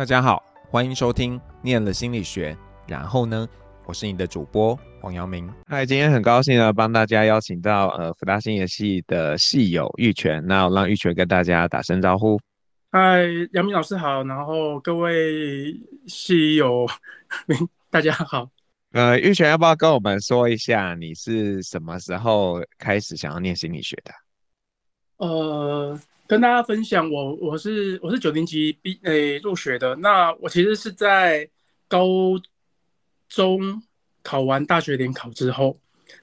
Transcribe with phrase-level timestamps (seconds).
[0.00, 2.54] 大家好，欢迎收听《念了心理学》，
[2.88, 3.46] 然后呢，
[3.84, 5.46] 我是你的主播黄阳明。
[5.66, 12.40] 嗨，今天很高兴呢，帮大家邀请到呃福大心理系的系友玉泉，那我让玉泉跟大家打声招呼。
[12.90, 16.86] 嗨，杨明老师好，然后各位系友
[17.90, 18.48] 大家好。
[18.92, 24.14] 呃，玉泉要不要跟我们说一下，你是什么时候开始想要念心理学的？
[25.18, 26.00] 呃。
[26.30, 29.96] 跟大家分享我，我是我是九年级毕诶、入学的。
[29.96, 31.50] 那我其实是在
[31.88, 32.06] 高
[33.28, 33.82] 中
[34.22, 35.76] 考完大学联考之后，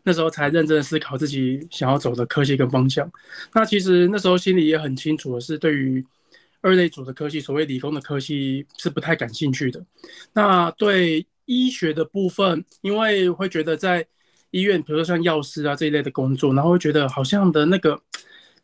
[0.03, 3.11] 那时候才认真思考自己想要走的科系跟方向。
[3.53, 6.02] 那其实那时候心里也很清楚的是，对于
[6.61, 9.85] 二类组的科系，所谓理工的科系是不太感兴趣的。
[10.31, 14.08] 那对医学的部分，因为会觉得在
[14.52, 18.02] 医院，比如说像药师啊这一类的工作，然后会觉得好像的那个。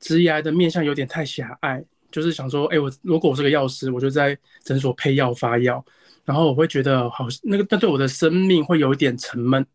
[0.04, 5.84] 职业的面向有点太狭隘，就是想说，哎、我如果我是个药师，我就在诊所配药发药，
[6.26, 9.66] 然后我会觉得好，那个那对我的生命会有一点沉闷，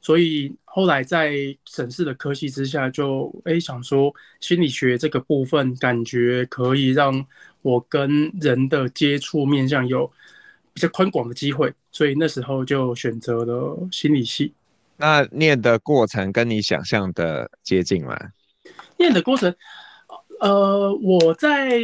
[0.00, 1.34] 所以后来在
[1.66, 7.26] 审视的科系之下就，哎想说心理学这个部分，感觉可以让
[7.60, 10.10] 我跟人的接触面向有
[10.72, 14.54] 比较宽广的机会，所以那时候就选择了心理系。
[14.96, 18.16] 那念的过程跟你想象的接近吗？
[18.98, 19.54] 念的过程，
[20.40, 21.80] 呃，我在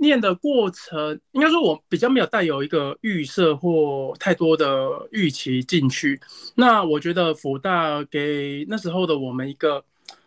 [0.00, 6.20] 念的过程，应该说我比较没有带有一个预设或太多的预期进去。
[6.54, 9.84] 那我觉得辅大给那时候的我们一个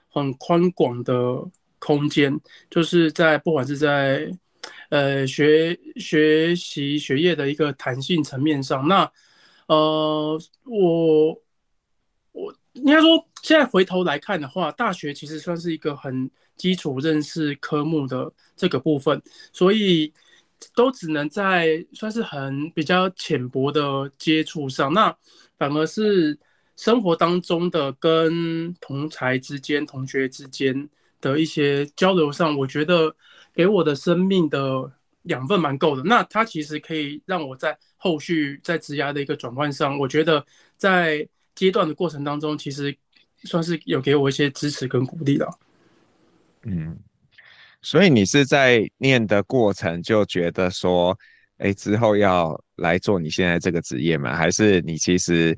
[0.09, 1.43] 很宽广的
[1.79, 2.39] 空间，
[2.69, 4.31] 就是在不管是在
[4.89, 9.11] 呃学学习学业的一个弹性层面上，那
[9.67, 11.41] 呃我。
[12.77, 20.13] 应该说，现在回头来看的话，大学其实算是一个很基础认识科目的这个部分，所以
[20.75, 24.91] 都只能在算是很比较浅薄的接触上。
[24.93, 25.15] 那
[25.57, 26.37] 反而是
[26.75, 30.89] 生活当中的跟同才之间、同学之间
[31.19, 33.15] 的一些交流上，我觉得
[33.53, 34.91] 给我的生命的
[35.23, 36.03] 养分蛮够的。
[36.03, 40.45] 那它其实可以让我在后续在职涯的一个转换上，我觉得
[40.77, 41.27] 在。
[41.57, 42.95] 阶段的过程当中，其实
[43.43, 45.49] 算是有给我一些支持跟鼓励的。
[46.61, 46.95] 嗯，
[47.81, 51.17] 所以你是在念的过程就觉得说，
[51.57, 54.35] 哎，之后要来做你现在这个职业吗？
[54.35, 55.57] 还是你其实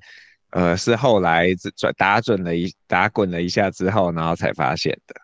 [0.52, 5.16] 呃是后来转打准了一打滚了一下之后，然后才发现的？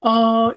[0.00, 0.56] 呃，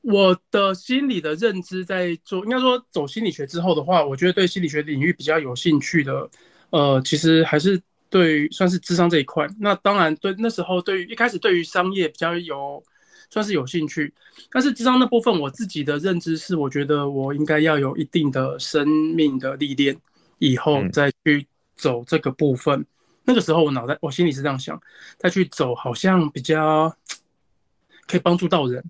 [0.00, 6.28] 我的心理的认知在做，应该说走心理学之后的话，我觉得对心理学领域比较有兴趣的，
[6.70, 7.80] 呃，其实还是。
[8.14, 12.80] 对于算是智商这一块，那当然对那时候对于一开始对于商业比较有
[13.28, 14.14] 算是有兴趣，
[14.52, 19.96] 但是智商那部分我自己的认知是，我觉得我应该要有一定的生命的历练，
[20.38, 21.44] 以后再去
[21.74, 22.78] 走这个部分。
[22.78, 22.86] 嗯、
[23.24, 24.80] 那个时候我脑袋我心里是这样想，
[25.18, 26.96] 再去走好像比较
[28.06, 28.80] 可以帮助到人，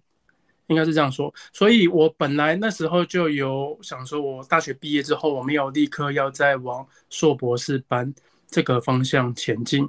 [0.67, 1.33] 应该是这样说。
[1.51, 8.13] 所以我本来那时候就有想说，我大学毕业之后我没有立刻要再往硕博士班。
[8.55, 9.89] 这个方向前进，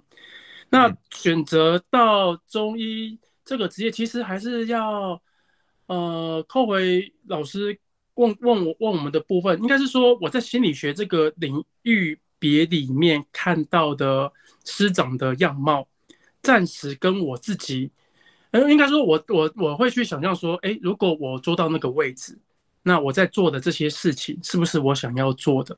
[0.72, 5.22] 那选择到中医这个职业，其实还是要
[5.86, 7.78] 呃扣回老师
[8.16, 14.34] 问问我问我们的部分，应该是说我在心理学这个领域别里面看到的
[14.66, 15.88] 师长的样貌，
[16.42, 17.92] 暂时跟我自己，
[18.50, 22.36] 呃，应该说我我我会去想象说，哎，如果我坐到那个位置，
[22.88, 25.76] 那我在做的这些事情是不是我想要做的？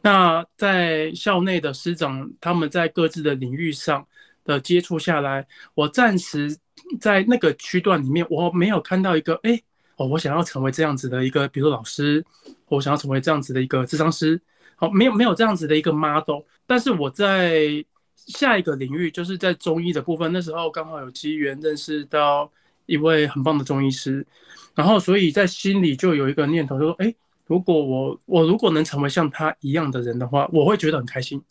[0.00, 4.04] 那在校内的师长，他们在各自的领域上
[4.44, 6.58] 的接触下来，我暂时
[7.00, 9.62] 在那个区段里面，我没有看到一个，哎，
[9.96, 12.24] 哦，我想要成为这样子的一个，比如说老师，
[12.66, 14.40] 我想要成为这样子的一个智商师，
[14.74, 16.42] 好，没有没有这样子的一个 model。
[16.66, 17.84] 但是我在
[18.16, 22.50] 下一个领域，就是在中医的部分，那时候刚好有机缘认识到
[22.92, 24.26] 一位很棒的中医师，
[24.74, 27.14] 然后所以在心里就有一个念头，就说，哎。
[27.48, 31.42] 如果我我如果能成为像他一样的人的话，我会觉得很开心。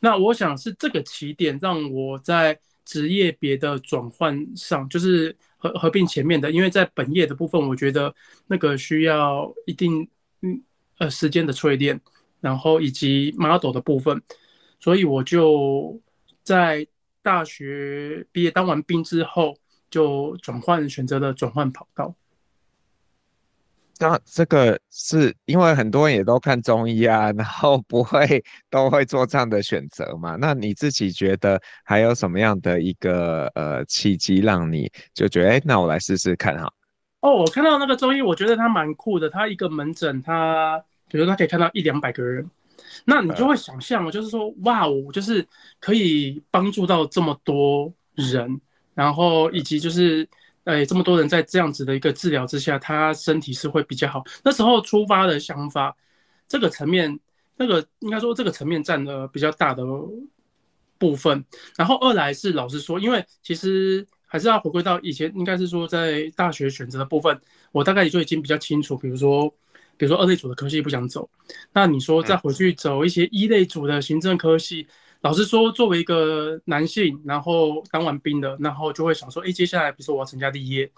[0.00, 8.12] 那我想是这个起点，让我在职业别的转换上，就是合合并前面的，因为在本业的部分，我觉得
[8.48, 10.08] 那个需要一定
[10.40, 10.60] 嗯
[10.98, 12.00] 呃时间的淬炼，
[12.40, 14.20] 然后以及 model 的部分，
[14.80, 16.00] 所以我就
[16.42, 16.84] 在
[17.22, 19.56] 大学毕业当完兵之后，
[19.90, 22.14] 就转换选择了转换跑道。
[23.98, 30.36] 那这个是因为很多人也都看中医啊， 然后不会都会做这样的选择嘛？
[30.40, 36.72] 那你自己觉得还有什么样的一个呃契机，让你就觉得哎，那我来试试看哈？
[37.20, 39.28] 哦，我看到那个中医，我觉得他蛮酷的。
[39.28, 42.48] 他一个门诊，他比如说他可以看到一两百个人，
[43.04, 45.46] 那你就会想象，就是说，哇，我就是
[45.78, 48.58] 可以帮助到这么多人，
[49.00, 50.28] 然后以及就是，
[50.64, 54.22] 哎，这么多人在这样子的一个治疗之下，他身体是会比较好。
[54.44, 55.96] 那时候出发的想法，
[56.46, 57.18] 这个层面，
[57.56, 59.82] 那个应该说这个层面占了比较大的
[60.98, 61.44] 部分。
[61.78, 64.06] 然后二来是老实说，因为其实。
[64.32, 67.36] 还是要回归到以前，应该是说在大学选择的部分，
[67.72, 68.96] 我大概也就已经比较清楚。
[68.96, 69.52] 比如说，
[69.96, 71.28] 比如说二类组的科系不想走，
[71.72, 74.86] 那你说再回去走一些一类组的行政科系，
[75.22, 80.90] 老实说，作为一个男性，然后当完兵的，然后就会想说，哎，接下来比如说我要成家立业，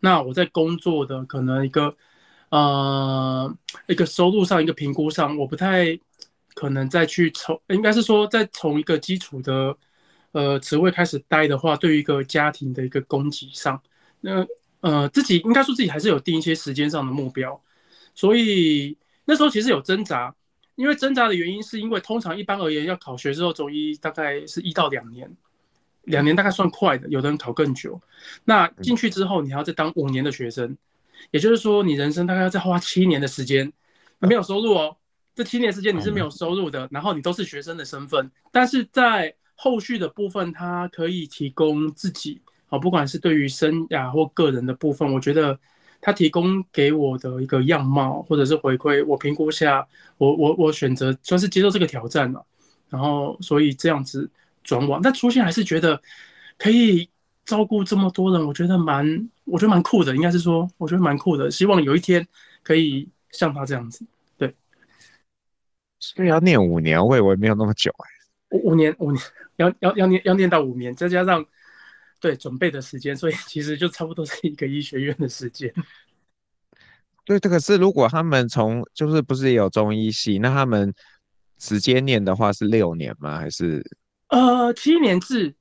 [0.00, 1.96] 那我在工作的可能一个
[2.50, 3.56] 呃
[3.88, 5.98] 一个收入上一个评估上，我不太
[6.54, 9.76] 可能再去从，应该是说再从一个基础的。
[10.32, 13.82] 呃，职位开始待的话，对于一个家庭的一个供给上，
[14.20, 14.46] 那
[14.80, 17.60] 呃自己应该说自己还是有定一些时间上的目标，
[18.14, 20.32] 所以那时候其实有挣扎，
[20.80, 25.30] 因为挣扎的原因是因为通常一般而言要考学之后中医大概是一到两年，
[26.04, 28.00] 两年大概算快的，有的人考更久。
[28.44, 30.74] 那进去之后你还要再当五年的学生，
[31.32, 33.70] 也就是说你人生大概要再花七年的时间，
[34.20, 34.96] 没有收入哦，
[35.34, 42.40] 这七年时间你是没有收入的，然后你都是学生的身份，但是在后续的部分，它可以提供自己
[42.70, 45.60] 啊，不管是对于生涯或个人的部分，我觉得
[46.00, 49.86] 它提供给我的一个样貌，或者是回馈，我评估下，
[50.16, 52.44] 我我我选择算是接受这个挑战了。
[52.88, 54.28] 然后，所以这样子
[54.64, 56.00] 转网，但初心还是觉得
[56.58, 57.08] 可以
[57.44, 60.16] 照顾这么多人，我觉得蛮，我觉得蛮酷的。
[60.16, 61.48] 应该是说，我觉得蛮酷的。
[61.50, 62.26] 希望有一天
[62.64, 64.04] 可以像他这样子。
[64.36, 64.52] 对，
[66.00, 68.08] 所以要念五年，我以为没有那么久哎。
[68.50, 69.24] 五五年，五年
[69.56, 71.46] 要要要念要念到五年，再加上
[72.20, 75.72] 对准备的时间，所以其实就差不多是一个医学院的时间。
[77.24, 80.92] 对，这个是如果他们从就是不是也有中医系，那他们
[81.58, 83.38] 直接念的话是六年吗？
[83.38, 83.82] 还是
[84.28, 85.54] 呃七年制？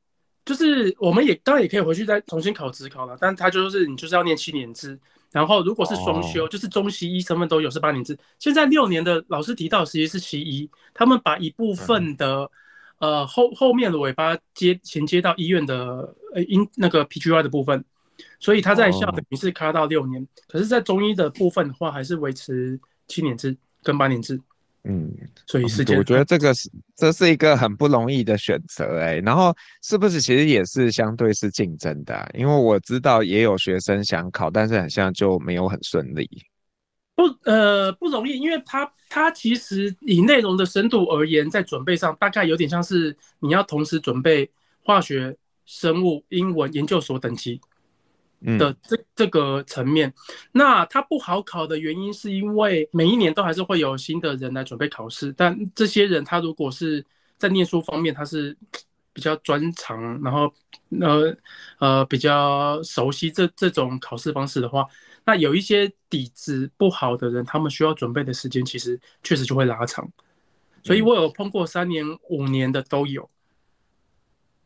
[0.46, 5.00] 就是我们也当然也可以回去再重新考职考了，但他就是你就是要念七年制。
[5.32, 8.18] 然后如果是双修，哦、就是中西医身份都有是八年制。
[8.40, 12.42] 现在六年的老师提到，其实是西医，他们把一部分的。
[12.44, 12.50] 嗯
[13.00, 17.84] 呃，后后面的尾巴接衔接到医院的呃因那个 PGY 的部分，
[18.40, 24.40] 所以他在校等于是卡到六年，哦、可是，在中医的部分的话，还是维持七年制跟八年制。
[24.84, 25.12] 嗯，
[25.46, 25.82] 所以是。
[25.96, 32.30] 我觉得这个是这是一个很不容易的选择哎，然后是不是其实也是相对是竞争的啊？
[32.34, 36.30] 因为我知道也有学生想考，但是好像就没有很顺利。
[37.20, 44.50] 不呃不容易，因为他他其实以内容的深度而言，在准备上大概有点像是你要同时准备
[44.82, 45.36] 化学、
[45.66, 47.60] 生物、英文研究所等级
[48.58, 50.14] 的这、嗯、这个层面。
[50.54, 57.06] 那他不好考的原因是因为每一年都还是会有新的人来准备考试，但这些人他如果是
[57.38, 58.56] 在念书方面他是
[59.12, 60.54] 比较专长，然后
[61.02, 61.36] 呃
[61.80, 64.88] 呃比较熟悉这这种考试方式的话。
[65.26, 70.10] 那有一些底子不好的人，他们需要准备的时间其实确实就会拉长，
[70.84, 73.30] 所以我有碰过三年、五年的都有。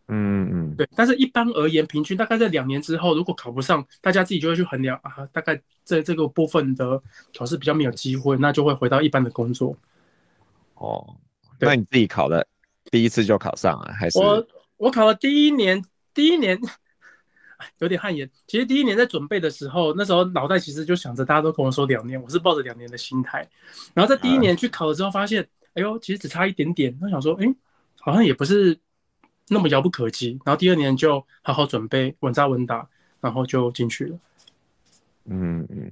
[0.08, 0.88] 嗯嗯，对。
[0.96, 7.02] 但是一般而言，平均大概在两年之后，如果考不上，大家自己就会去衡量啊，大概在这个部分的
[7.38, 9.76] 考试比较没有机会，那就会回到一般的工作。
[10.76, 11.16] 哦，
[11.60, 12.46] 那你自己考了
[12.92, 14.20] 第一次就考上了，还是？
[14.20, 14.48] 我
[14.78, 16.60] 我考了第一年，第一年。
[17.80, 18.30] 有点汗颜。
[18.48, 23.48] 其实第一年在准备的时候，那时候脑袋其实就想着，大家都跟我说两年，我是抱着两年的心态。
[23.94, 26.98] 然后在第一年去考了之后，发现，哎呦，其实只差一点点。
[27.02, 27.46] 那想说，哎，
[28.00, 28.78] 好像也不是
[29.50, 30.40] 那么遥不可及。
[30.46, 32.88] 然后第二年就好好准备，稳扎稳打，
[33.20, 34.20] 然后就进去了。
[35.26, 35.92] 嗯嗯。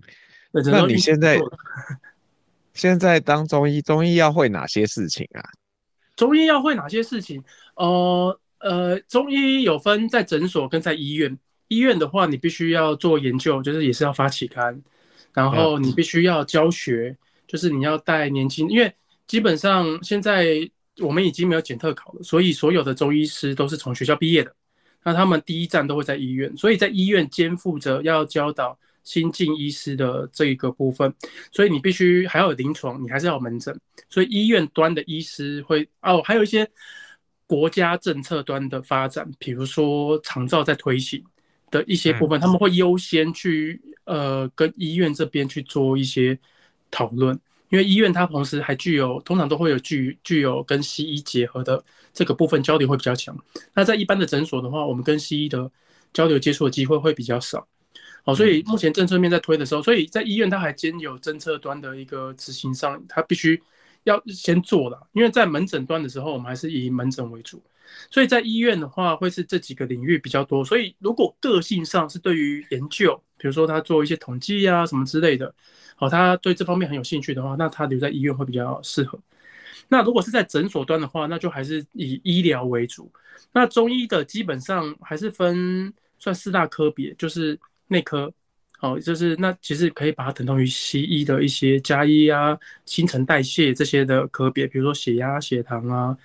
[0.53, 1.39] 那你现在
[2.73, 5.41] 现在当中医，中医要会哪些事情啊？
[6.15, 7.43] 中医要会哪些事情？
[7.75, 11.39] 呃呃，中医有分在诊所跟在医院。
[11.71, 14.81] 医院的话，你必须要做研究，就是也是要发期刊，
[15.33, 17.15] 然后你必须要教学，
[17.47, 18.93] 就是你要带年轻，因为
[19.25, 24.53] 基本上现在我们已经没有检特考了，所以所有的中医师都是从学校毕业的，
[25.01, 31.13] 那他们第一站都会在医院，所以在医院肩负着要教导新进医师的这一个部分，
[31.53, 33.73] 所以你必须还要有临床，你还是要有门诊，
[34.09, 36.69] 所以医院端的医师会哦，还有一些
[37.47, 41.23] 国家政策端的发展，比如说长照在推行。
[41.71, 46.37] 的一些部分，他们会优先去呃跟医院这边去做一些
[46.91, 53.35] 讨论，因为医院它同时还具有，通常都会有具具有跟西医结合的这个部分交流会比较强。
[53.73, 55.71] 那在一般的诊所的话，我们跟西医的
[56.13, 57.65] 交流接触的机会会比较少。
[58.23, 63.59] 好，所以目前政策面在推的时候，所以在医院它还兼有政策端的一个执行上，它必须
[64.03, 67.63] 要先做了，因为在门诊端的时候，我们还是以门诊为主，
[68.09, 70.63] 所以在医院的话会是这几个领域比较多。
[70.63, 75.53] 所以如果个性上是对于研究，比如说他做一些统计啊什么之类的，
[75.95, 79.19] 好，他对这方面很有兴趣的话，那他留在医院会比较适合。
[79.87, 83.11] 那如果是在诊所端的话，那就还是以医疗为主。
[83.51, 87.59] 那中医的基本上还是分算四大科别，就是。
[87.91, 88.33] 内科，
[88.77, 96.17] 好，就是那其实可以把它等同于西医的一些加医啊、新陈代谢这些的科别，比如说血压、血糖啊，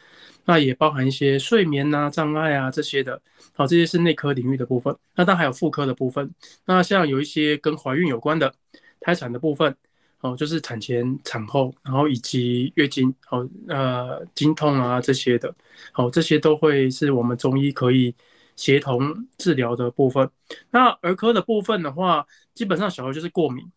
[0.46, 3.20] 那也包含一些睡眠啊、障碍啊这些的，
[3.54, 4.96] 好，这些是内科领域的部分。
[5.14, 6.34] 那当然还有妇科的部分，
[6.64, 8.54] 那像有一些跟怀孕有关的
[9.00, 9.76] 胎产的部分，
[10.20, 15.54] 哦，就是产前、产后，然后以及月经，好，呃，经痛啊这些的，
[15.92, 18.14] 好，这些都会是我们中医可以。
[18.56, 20.30] 协同治疗的部分，
[20.70, 23.70] 那儿科的部分的话，基本上小孩就是过敏，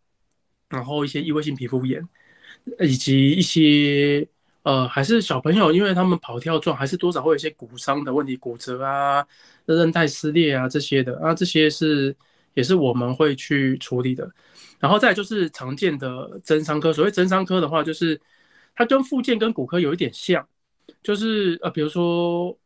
[0.70, 2.02] 然后一些异位性皮肤炎，
[2.80, 4.26] 以及一些
[4.64, 9.26] 呃，还是小朋友，因为他们跑跳撞，还是多少会有一些骨伤的问题，骨折啊、
[9.66, 12.16] 韧带撕裂啊这些的啊，这些是
[12.54, 14.30] 也是我们会去处理的。
[14.80, 18.20] 然后再就是常见的增伤科，所谓增伤科的话，就是
[18.76, 20.48] 它跟附件跟骨科有一点像，
[21.02, 22.58] 就是呃，比如说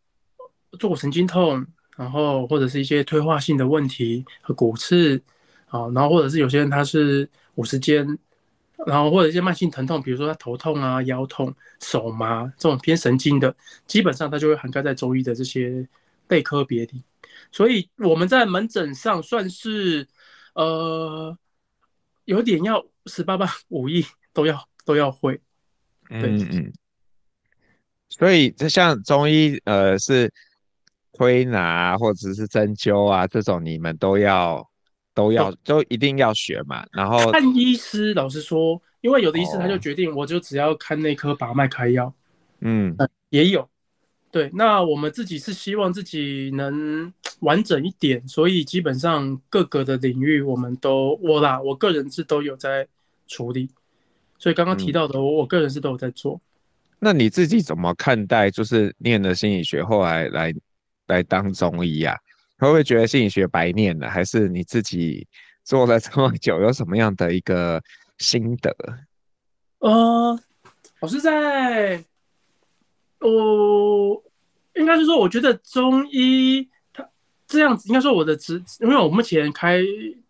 [0.79, 1.65] 坐骨神经痛。
[1.95, 5.21] 然后或者是一些退化性的问题和骨刺，
[5.67, 8.03] 好，然后或者是有些人他是五十肩，
[8.85, 13.55] 然后或者一些慢性疼痛，比如说他头痛啊、腰痛、手麻这种偏神经的，
[13.87, 15.87] 基本上它就会涵盖在中医的这些
[16.27, 17.03] 类科别里。
[17.51, 20.07] 所以我们在门诊上算是
[20.53, 21.37] 呃
[22.25, 25.39] 有点要十八般武艺都要都要会。
[26.09, 26.73] 嗯嗯。
[28.09, 30.31] 所以这像中医呃是。
[31.15, 34.67] 推拿或者是针灸啊，这种你们都要
[35.13, 36.85] 都要都一定要学嘛。
[36.91, 42.13] 然后看医师，老实说，因为有的医师他就决定，我就只要看内科把脉开药。
[42.61, 42.95] 嗯，
[43.29, 43.69] 也有。
[44.31, 52.87] 对，那我们自己是希望自己能 完整一点，所以基本上各个的领域我们都我啦，我个人是都有在
[53.27, 53.69] 处理。
[54.37, 56.41] 所以刚刚提到的，我、嗯、我个人是都有在做。
[56.99, 58.49] 那你自己怎么看待？
[58.49, 60.53] 就是念了心理学，后来来。
[61.07, 62.15] 来当中医啊，
[62.63, 64.09] 会不会觉得心理学白念了？
[64.09, 65.27] 还是你自己
[65.63, 67.81] 做了这么久，有什么样的一个
[68.17, 68.75] 心得？
[69.79, 70.39] 呃，
[70.99, 72.03] 我是在，
[73.19, 74.23] 我
[74.75, 77.07] 应该是说，我觉得中医它
[77.47, 79.81] 这样子，应该说我的职，因为我目前开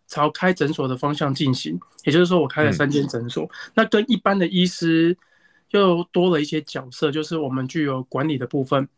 [0.08, 5.16] 朝开诊所的方向进行，也就是说，我开了三间诊所，嗯，那跟一般的医师
[5.70, 8.88] 又多了一些角色，就是我们具有管理的部分。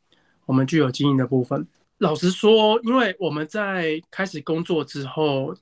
[0.47, 1.67] 我们具有经营的部分。
[1.99, 5.57] 老实说，因为我们在开始工作之后，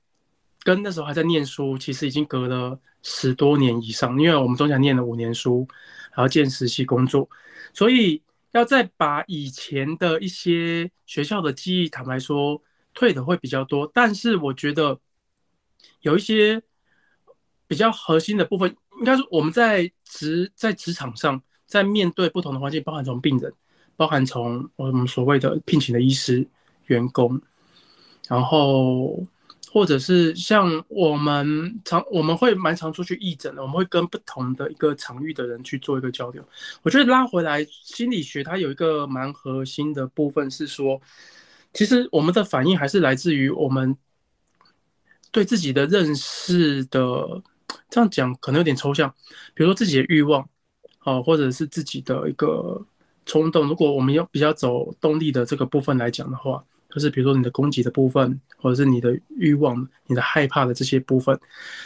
[0.64, 4.20] 跟那时候还在念书，其实已经隔了十多年以上。
[4.20, 5.66] 因为我们中间念了五年书，
[6.12, 7.28] 然后见实习工作，
[7.72, 12.60] 所以要再把以前的一些学校的记忆，坦白说，
[12.92, 13.88] 退的会比较多。
[13.94, 14.98] 但是我觉得
[16.00, 16.60] 有一些
[17.68, 23.54] 比较核心的部分，应该说我们在职在职场上，在面对不同的环境，包含从病人。
[23.96, 26.46] 包含从我们所谓的聘请的医师、
[26.86, 27.40] 员工，
[28.28, 29.24] 然后
[29.70, 36.46] 或者是像我们常我们会蛮常出去义诊的，我们会跟不同的一个场域的人去做一个交流。
[36.82, 41.00] 我觉得拉回来心理学，它有一个蛮核心的部分是说，
[41.72, 43.96] 其实我们的反应还是来自于我们
[45.30, 47.42] 对自己的认识的。
[47.90, 49.12] 这样讲可能有点抽象，
[49.54, 50.48] 比如说自己的欲望，
[51.04, 52.84] 哦，或者是自己的一个。
[53.26, 61.38] 冲动，如果我们要比较走动力的这个部分来讲的话，就是比如说你的攻击的部分，或者是你的欲望、你的害怕的这些部分，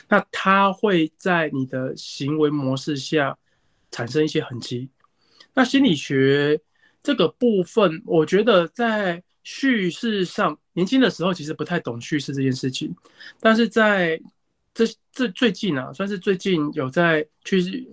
[0.08, 3.36] 那它会在你的行为模式下
[3.90, 4.88] 产生一些痕迹。
[5.54, 6.60] 那心理学
[7.02, 12.94] 这个部分，我觉得在叙事上，年轻的时候其实不太懂叙事这件事情，
[13.40, 14.20] 但是在
[14.74, 17.88] 这这最近啊，算是最近有在去。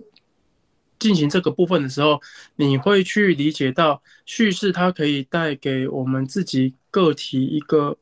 [0.98, 2.20] 进行这个部分的时候，
[2.56, 7.98] 你会去理解到叙事，它可以带给我们自己个体一个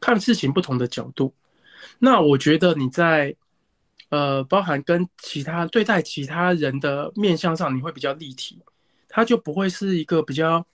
[0.00, 1.34] 看事情不同的角度。
[1.98, 3.34] 那我觉得你在
[4.10, 8.60] 呃，包含跟其他对待其他人的面向上，你会比较立体，
[9.08, 10.64] 它就不会是一个比较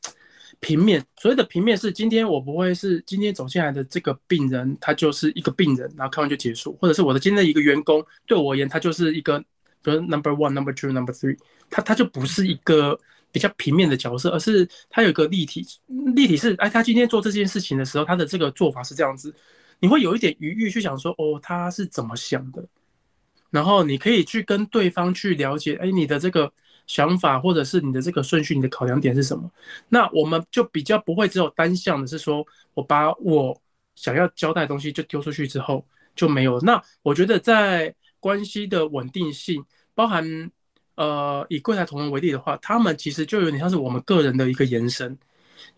[0.60, 1.02] 平面。
[1.16, 9.42] 所谓的平面是，今天我不会是今天走进来的这个病人，他就是一个病人，然后看完就结束，或者是我的今天的一个员工，对我而言，他就是一个。
[9.82, 11.36] 比如 number one, number two, number three，
[11.70, 12.98] 它它就不是一个
[13.30, 15.66] 比较平面的角色，而是它有一个立体。
[16.14, 19.34] 立体是，哎，他今天做这件事情的时候，他的这个做法是这样子。
[19.80, 22.64] 你会有一点余裕去想说，哦，他是怎么想的，
[23.50, 26.52] 然后你可以去跟对方去了解，哎，你的这个
[26.86, 29.50] 想法或者是你的这个顺序，你的考量点是什么？
[29.88, 33.60] 那我们就比较不会只有单向的，是说我把我
[33.96, 35.84] 想要交代的东西就丢出去之后
[36.14, 36.60] 就没有。
[36.60, 37.92] 那我觉得在
[38.22, 39.62] 关系的稳定性，
[39.94, 40.50] 包含。
[40.94, 45.18] 呃，以柜台同仁为例的话，他们其实就有点像是我们个人的一个延伸。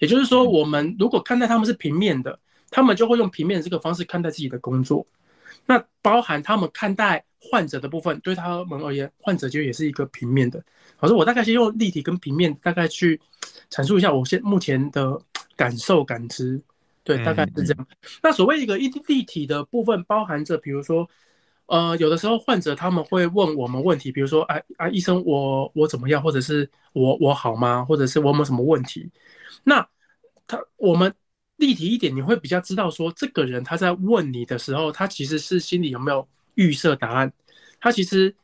[0.01, 2.37] 也就是说，我们如果看待他们是平面的，
[2.69, 5.07] 他们就会用平面这个方式看待自己的工作。
[5.67, 10.61] 那包含他们看待患者的部分，对他们而言，患者就也是一个平面的。
[10.97, 13.19] 好，我大概先用立体跟平面大概去
[13.71, 15.17] 阐述一下我现目前的
[15.55, 16.61] 感受感知。
[17.05, 17.87] 对，大概是这样。
[18.21, 21.09] 那所谓一个一立体的部分，包含着比如说。
[21.67, 29.11] 呃，有的时候患者他们会问我们问题，比如说，哎啊，医生，我我怎么样，或者是我我好吗，或者是我有没有什么问题？
[29.63, 29.87] 那
[30.47, 31.11] 他我们
[31.57, 37.33] 立体一点，你会比较知道说，这个人他在问你的时候，他其实是心里有没有预设答案？
[37.81, 38.35] 他其实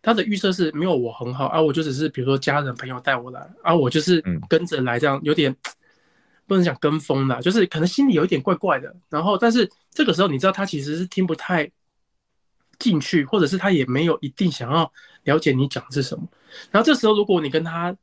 [0.00, 5.54] 他的预设是没有我很好啊，我就只是比如说家人朋友带我来啊，我就是跟着来这样，有点
[6.46, 8.96] 不能讲跟风啦，就是可能心里有一点怪怪的。
[9.10, 11.70] 然后，但是这个时候你知道他其实是听不太。
[12.80, 14.90] 进去，或者是他也没有一定想要
[15.22, 16.26] 了解你讲的是什么。
[16.72, 17.94] 然后这时候，如果你跟他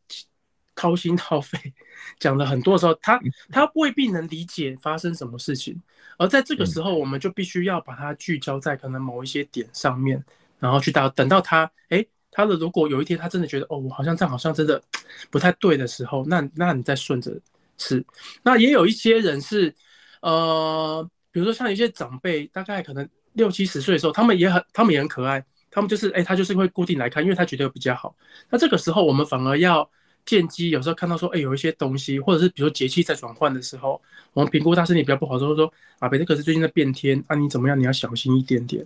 [0.76, 1.58] 掏心掏肺
[2.20, 3.20] 讲了很多的时候，他
[3.50, 5.82] 他未必能理解发生什么事情。
[6.18, 10.24] 而在这个时候，我们就必须要把它聚焦在可能某一些点上面，
[10.60, 14.82] 然后去到等到他，哎，他的如果有一天他真的觉得哦，我好像这样好像真的
[15.30, 17.38] 不太对的时候，那那你再顺着
[17.78, 18.06] 是。
[18.44, 19.76] 那也有一些人是，
[20.22, 23.08] 呃，比如说像一些长辈，大概可能。
[23.38, 25.42] 六七十岁的时候，他们也很，他们也很可爱。
[25.72, 28.16] 他们就是，哎、他就是会固定来看，因为他觉得比较好。
[28.50, 29.90] 那这个时候，我们反而要
[30.26, 34.02] 见机，有时候看到说，哎、有一些东西，或者是比如说节气在转换的时候，
[34.34, 37.80] 我们评估他身体比较不好，说说啊，北这可是最近在变天啊，你怎么样？
[37.80, 38.86] 你要小心一点点。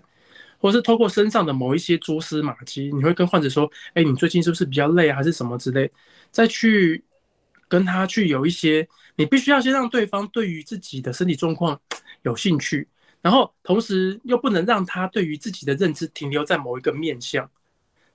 [0.59, 5.89] 或者是透过身上的某一些蛛丝马迹，你会跟患者说，哎、你最近是不是比较累，还是什么之类，
[6.29, 7.03] 再去
[7.67, 11.79] 跟他去有一些，你必须要先让对方对于自己的身体状况
[12.21, 12.87] 有兴趣。
[13.21, 17.49] 然后同时又不能让他对于自己的认知停留在某一个面向，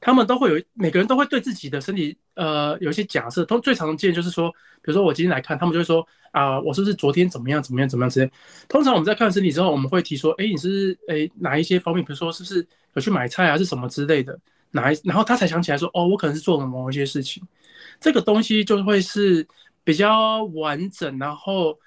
[0.01, 4.51] 他们都会有每个人都会对自己的身体呃有一些假设，通最常见就是说，
[4.83, 8.31] 比如说我今天来看，他们就会说啊、我是不是昨天怎么样怎么样怎么样之类。
[8.69, 14.39] 通常我们在看身体之后，我们会提说，哎，你是哎哪一些方面，比如说是不是有去买菜啊，是什么之类的，
[14.73, 17.43] 哪一然后他才想起来说，哦，我可能是做了某一些事情，
[18.01, 19.47] 这个东西就会是
[19.83, 21.79] 比较完整，然后。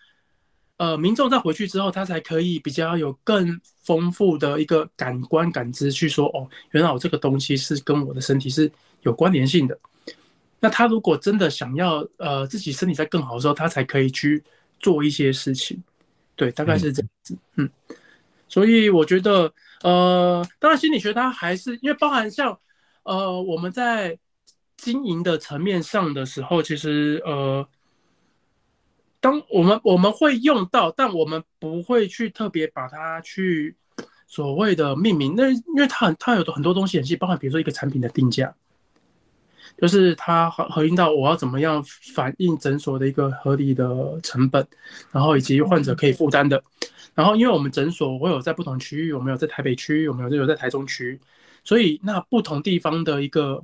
[0.80, 9.78] 呃，民众在回去之后，他才可以比较有更丰富的一个感官感知，去说哦，原来我这个东西是跟我的身体是有关联性的。
[10.58, 14.42] 那他如果真的想要呃自己身体在更好的时候，他才可以去
[14.80, 15.84] 做一些事情。
[16.38, 17.38] 对，大概是这样子。
[17.58, 17.70] 嗯，
[18.48, 22.58] 所以我觉得呃，当然心理学它还是因为包含像
[23.04, 24.18] 呃我们在
[24.78, 27.68] 经营的层面上的时候，其实呃。
[29.22, 33.76] 当我们我们会用到，但我们不会去特别把它去
[34.28, 35.34] 所谓的命名。
[35.36, 38.56] 那因为它很它有很多东西很细，包含比如说一个产品的定价，
[39.78, 41.84] 就是它核核心到我要怎么样
[42.16, 44.66] 反映诊所的一个合理的成本，
[45.12, 46.64] 然后以及患者可以负担的。
[47.14, 51.20] 然后因为我们诊所我有在不同区域，我们有在台北区，我们有有在台中区，
[51.64, 53.64] 所以那不同地方的一个。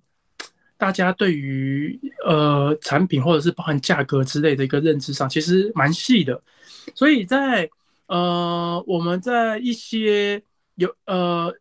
[0.78, 6.42] 大家对于呃产品或者是包含价格之类的一个认知上，其实蛮细的，
[6.94, 7.70] 所以在
[8.08, 10.44] 呃我们在一些
[10.76, 11.54] 有呃，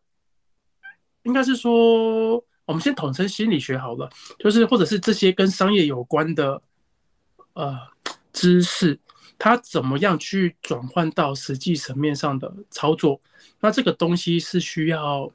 [1.23, 6.61] 应该是说我们先统称心理学好了，就是或者是这些跟商业有关的
[7.53, 7.79] 呃
[8.33, 8.99] 知识，
[9.39, 13.21] 它怎么样去转换到实际层面上的操作？
[13.61, 15.31] 那这个东西是需要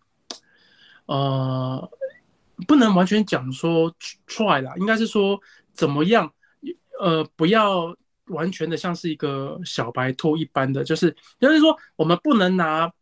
[1.06, 1.90] 呃。
[2.66, 3.94] 不能完全讲说
[4.26, 5.40] try 啦，应该是说
[5.72, 6.32] 怎么样，
[7.00, 7.96] 呃，不要
[8.26, 12.92] 完全的像是一个小白兔一般的，就是，就是说我们不能拿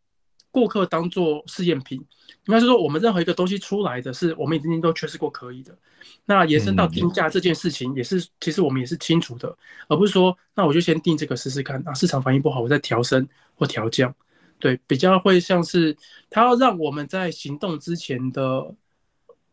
[0.51, 1.99] 顾客当做试验品，
[2.47, 5.77] 应该是说我们任何一个东西出来的是我们已经都确认过可以的。
[6.25, 9.55] 那延伸到定价这件事情，也是其实我们也是清楚的，
[9.89, 14.15] 而不是说那我就先定这个试试看啊，市场反应不好我再调升或调降，
[14.59, 15.97] 对，比较会像是
[16.31, 18.75] 它要让我们在行动之前的。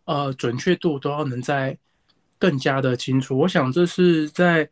[0.06, 1.78] 呃，准确度都要能在
[2.39, 3.38] 更加的清楚。
[3.38, 4.70] 我想这是在，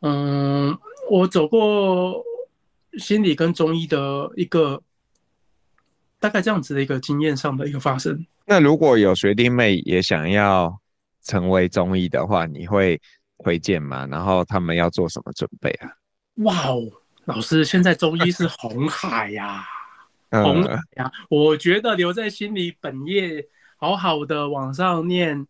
[0.00, 0.76] 嗯，
[1.10, 2.22] 我走过
[2.98, 4.82] 心理跟中医的一个
[6.18, 8.26] 大概这样子的一个经验上的一个发生。
[8.46, 10.80] 那如果有学弟妹也想要
[11.22, 13.00] 成为中医的话，你会
[13.42, 14.06] 推荐吗？
[14.10, 15.90] 然后他们要做什么准备啊？
[16.36, 16.82] 哇哦，
[17.24, 19.64] 老师，现在中医是红海呀、
[20.30, 20.42] 啊！
[20.42, 23.44] 红呀、嗯，我觉得留在心理本业，
[23.76, 25.46] 好好的往上念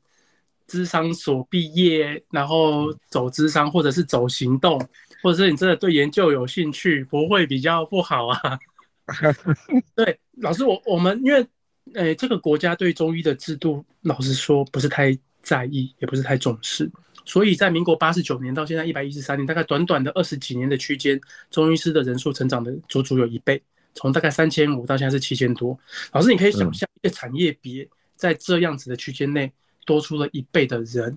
[0.67, 4.79] 智商所毕业，然后走智商，或者是走行动，
[5.23, 8.59] 或者是你真的对研究有兴趣，不会比较不好啊。
[9.95, 11.47] 对，老师，我我们因为，
[11.95, 16.91] 诶，这个国家对中医的制度，老实说不是太在意，也不是太重视，
[17.25, 21.21] 所以在民国八十九年到现在一百一十三年，大概短短的二十几年的区间，
[21.53, 23.63] 中医师的人数成长的足足有一倍，
[23.95, 25.79] 从大概三千五到现在是七千多。
[26.11, 29.53] 老师，你可以想象一个产业别在这样子的区间内
[29.85, 31.17] 多出了一倍的人，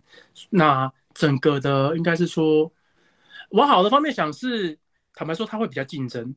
[0.49, 2.71] 那整个的应该是说，
[3.49, 4.77] 往好的方面想是，
[5.13, 6.35] 坦白说，它会比较竞争。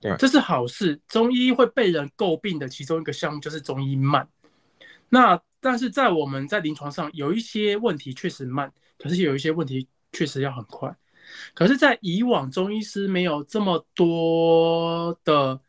[0.00, 1.00] 对，这是好事。
[1.08, 4.28] 中医会被人诟病的其中一个项目就是中医慢。
[5.08, 10.94] 那但是在我们在临床上有一些问题确实慢，可是有一些问题确实要很快。
[11.54, 15.60] 可是，在以往中医师没有这么多的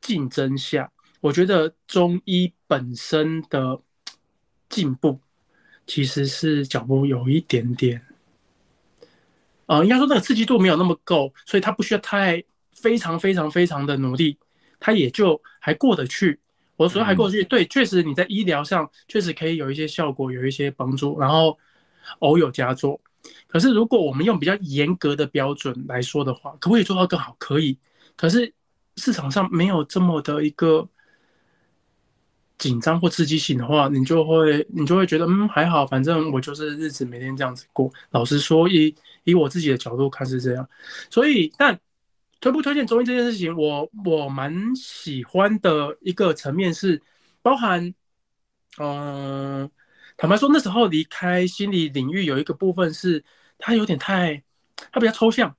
[0.00, 3.80] 竞争下，我觉得中医本身的
[4.68, 5.20] 进步
[5.86, 8.04] 其实是脚步有一点点，
[9.66, 12.42] 呃，应该说那个刺激度没有那么够，所以他不需要太。
[12.76, 14.36] 非常非常非常的努力，
[14.80, 16.38] 他也就还过得去。
[16.76, 21.56] 我说还过得去，对，确实你在医疗上确实可以有一些效果，有一些帮助，然后
[22.18, 23.00] 偶有佳作。
[23.46, 27.34] 可是如果我们用比较严格的标准来说的话，可不可以做到更好？
[27.38, 27.78] 可以。
[28.16, 28.52] 可是
[28.96, 30.86] 市场上没有这么的一个
[32.58, 37.90] 紧张或刺激性的话，你就会你就会觉得嗯还好，反正我就是日子每天这样子过。
[38.10, 40.68] 老实说，以以我自己的角度看是这样，
[41.10, 41.78] 所以但。
[42.40, 47.00] 推不推荐中医这件事情，我我蛮喜欢的一个层面是，
[47.40, 47.82] 包含，
[48.76, 49.70] 嗯、呃，
[50.18, 53.24] 坦白说那时候离开心理领域有一个部分是，
[53.56, 54.42] 它有点太，
[54.92, 55.56] 它比较抽象，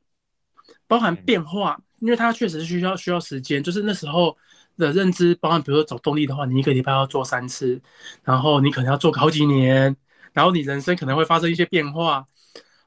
[0.85, 4.37] 包含变化，因为它确实是需要需要时间，就是那时候
[4.77, 7.81] 的认知，包含比如说走动力的话，你一个礼拜要做三次，
[8.23, 9.95] 然后你可能要做个好几年，
[10.33, 12.27] 然后你人生可能会发生一些变化。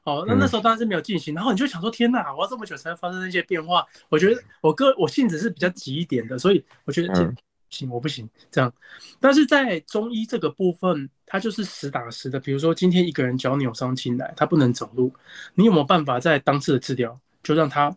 [0.05, 3.85] 哦，那那时候当然是没有进行，然后你就想说，天哪，我要这么久才发生那些变化。
[4.07, 7.35] 我觉得我个我性子是比较急一点的，所以我觉得不
[7.69, 8.73] 行，我不行这样。
[9.19, 12.39] 但是在中医这个部分，它就是实打实的。
[12.39, 15.13] 比如说今天一个人脚扭伤进来，他不能走路，
[15.53, 17.95] 你有没有办法在当次的治疗就让他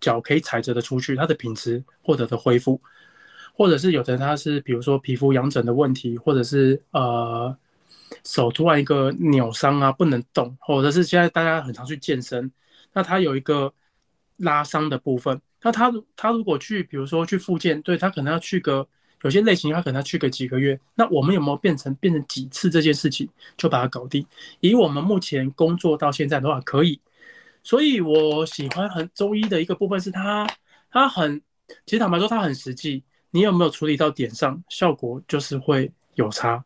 [0.00, 2.80] 脚可以踩着的出去，他的品质获得的恢复，
[3.52, 7.56] 或者是有的他是比如说皮肤痒疹的问题，或者是呃。
[8.24, 12.52] 手突然一个扭伤啊，不能动，或者是现在大家很常去健身，
[12.92, 13.72] 那他有一个
[14.36, 18.86] 拉伤的部分，那他他如果去，比如说去复健，对他可能要去个
[19.22, 20.78] 有些类型，他可能要去个几个月。
[20.94, 24.24] 那我们有没有变成变成几次这件事情就把它搞定？
[24.60, 27.00] 以我们目前工作到现在的话，可以。
[27.62, 30.46] 所以我喜欢很中医的一个部分是它，
[30.90, 31.40] 它很
[31.86, 36.64] 其实坦白说它很实际，你有没有处理到点上，效果就是会有差。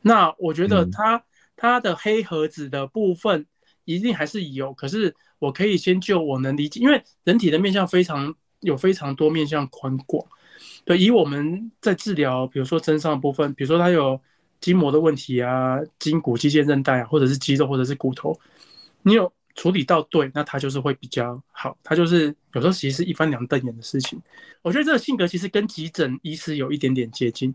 [0.00, 1.22] 那我觉得它
[1.54, 3.46] 它的黑盒子的部分
[3.84, 10.26] 一定还是有，可是我可以先就我能理解，因为人体的面向非常有非常多面向宽广。
[10.84, 14.20] 对，以我们在治疗，比如说身上的部分，比如说它有
[14.60, 18.38] 筋膜的问题啊，筋骨、肌腱、韧带啊，或者是肌肉，或者是骨头，
[19.02, 21.76] 你有处理到对，那他就是会比较好。
[21.82, 24.20] 他就是有时候其实是一翻两瞪眼的事情。
[24.62, 27.54] 我觉得这个性格其实跟急诊医师有一点点接近。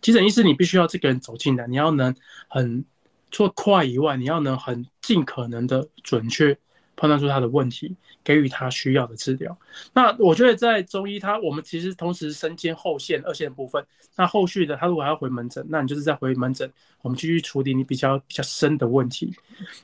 [0.00, 2.14] 急诊医师，你必须要这个人走进来，你要能
[2.48, 2.84] 很
[3.30, 6.56] 除了快以外，你要能很尽可能的准确
[6.96, 9.56] 判断出他的问题，给予他需要的治疗。
[9.92, 13.84] 那我觉得在中医，他我们其实同时身兼后线、二线的部分。
[14.14, 19.34] 那后续的他如果还要回门诊，那你就是在回门诊，我们继续处理你比较比较深的问题。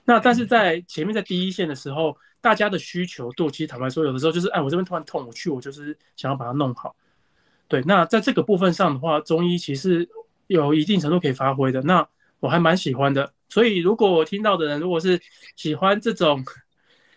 [0.04, 6.94] 那但是在前面在第一线的时候，大家的需求度其实坦白说，有的时候就是哎，我这边突然痛，我去，我就是想要把它弄好。
[7.68, 10.06] 对，那在这个部分上的话，中医其实
[10.46, 11.80] 有一定程度可以发挥的。
[11.80, 12.06] 那
[12.40, 13.32] 我还蛮喜欢的。
[13.48, 15.18] 所以如果我听到的人如果是
[15.56, 16.44] 喜欢这种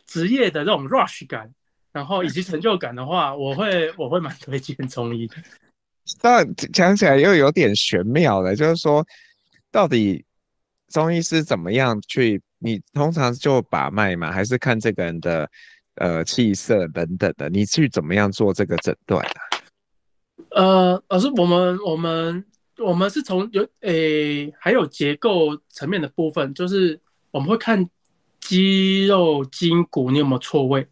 [0.06, 1.54] 职业的这种 rush 感，
[1.92, 5.36] 然后以及成就感的话，我会我会蛮推荐中医的。
[6.22, 9.06] 但讲起来又有点玄妙了，就是说
[9.72, 10.26] 到底
[10.90, 12.42] 中医是怎么样去？
[12.64, 14.32] 你通常就把脉嘛？
[14.32, 15.50] 还是看这个人的
[15.96, 17.50] 呃气色等等的？
[17.50, 19.42] 你去怎么样做这个诊断啊？
[20.52, 22.46] 呃，老师，我们我们
[22.78, 27.00] 我们是从有诶、欸，还有结构层面的部分，就是
[27.32, 27.90] 我们会看
[28.42, 30.86] 肌肉筋骨你有没有错位，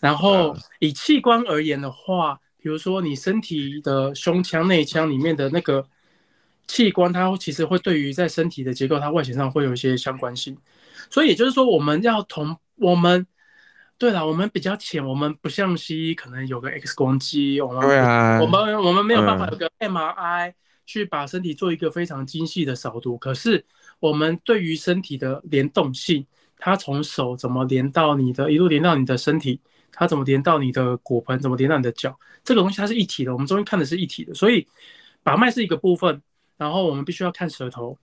[0.00, 5.88] 然后以器官而言的话，比如说你身体的胸腔内腔里面的那个
[6.66, 10.58] 器官，它其实会对于在身体的结构，它外形上会有一些相关性，
[11.08, 13.26] 所以也就是说，我们要同我们。
[13.96, 20.52] 对了，我们比较浅，我们不像西医，可能有个 X 光机，我们对啊，我们我们没有办法有个 MRI
[20.84, 23.14] 去把身体做一个非常精细的扫读。
[23.14, 23.64] 嗯、可是
[24.00, 26.26] 我们对于身体的联动性，
[26.64, 29.60] 它从手怎么连到你的，一路连到你的身体，
[29.92, 33.34] 它怎么连到你的骨盆，怎么连到你的脚，这个东西它是一体的。
[33.34, 34.66] 我们中医看的是一体的，所以
[35.22, 36.22] 把脉是一个部分，
[36.56, 37.98] 然后我们必须要看舌头。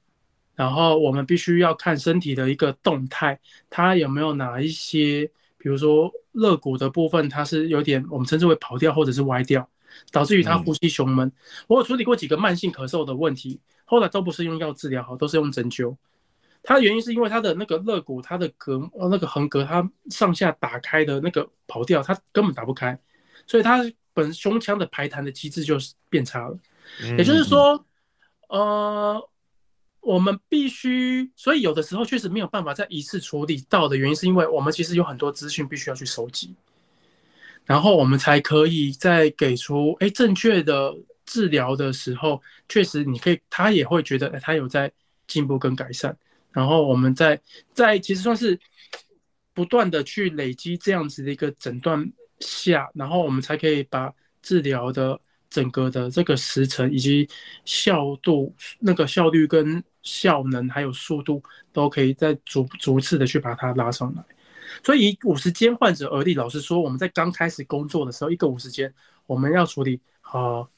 [0.54, 5.26] 然后我们必须要看身体的一个动态，它有没有哪一些，
[5.58, 9.67] 比如说肋骨的部分，它是有点我们称之为跑掉或者是歪掉，
[10.12, 11.28] 导致于它呼吸胸闷。
[11.28, 11.32] 嗯、
[11.67, 15.95] 我有处理过几个慢性咳嗽的问题，后来都不是用药治疗好，都是用针灸。
[16.63, 23.00] 它的原因是因为它的那个肋骨，它的隔呃那个横膈，它上下打开的那个跑掉，它根本打不开，
[23.45, 26.58] 所以它本胸腔的排痰的机制就是变差了。
[27.04, 27.86] 嗯、也就是说，
[28.50, 29.28] 呃。
[30.04, 36.56] 我们必须，所以有的时候确实没有办法在一次处理到的原因，是因为我们其实有很多资讯必须要去收集，
[37.65, 40.91] 然后我们才可以在给出哎正确的
[41.24, 44.91] 治疗的时候，确实你可以，他也会觉得哎他有在
[45.28, 46.17] 进步跟改善，
[46.52, 47.40] 然后我们在
[47.74, 48.60] 在其实算是
[49.54, 57.28] 不断的去累积这样子的一个诊断下，然后我们才可以把治疗的整个的这个时程以及
[57.66, 64.24] 效度、那个效率跟效能还有速度都可以再逐逐次的去把它拉上来，
[64.84, 68.92] 所以以五十间患者而立，老实说，我们在刚开始工作的时候，一个五十间
[69.28, 70.70] 我们要处理啊、呃，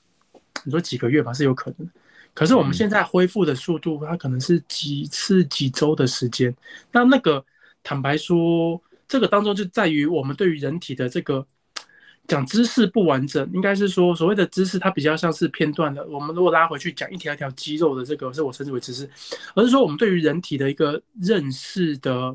[0.66, 1.90] 你说几个月吧是有可能，
[2.34, 6.56] 可是我们现在恢复的速度，它可能是几次几周的时间。
[6.92, 7.44] 那那个
[7.84, 11.46] 坦白说，这个当中就在于我们对于人体的这个。
[12.26, 16.08] 讲知识不完整，应该是说所谓的知识，它比较像是片段的。
[16.08, 19.10] 我们如果拉回去讲一条一条肌肉的这个，是我称之为知识，
[19.54, 22.34] 而是说我们对于人体的一个认识的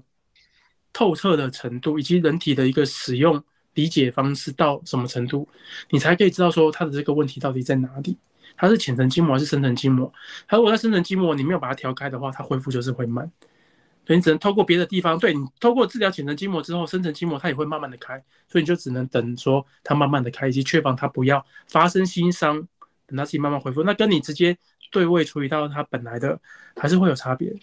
[0.93, 5.49] 透彻的程度，以及人体的一个使用理解方式到什么程度，
[5.89, 8.15] 你才可以知道说它的这个问题到底在哪里。
[8.59, 10.13] 它是浅层筋膜还是深层筋膜？
[10.47, 13.31] 它如果在深层筋膜，你没有把它调开的话，它恢复就是会慢。
[14.05, 22.57] 所以你只能透过别的地方，对你透过治疗浅层筋膜之后，深层筋膜它也会慢慢的开，所以你就只能等说它慢慢的开，以及确保它不要发生新伤，
[23.07, 23.83] 等它自己慢慢恢复。
[23.83, 24.57] 那跟你直接
[24.91, 26.41] 对位处理到它本来的，
[26.77, 27.55] 还是会有差别。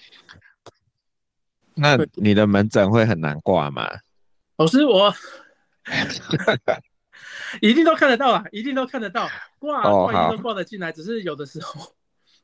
[1.73, 3.89] 那你的门诊会很难挂吗？
[4.57, 5.13] 老师，我
[7.61, 9.27] 一定都看得到啊，一定都看得到，
[9.59, 11.93] 挂挂一定都挂得进来，只是有的时候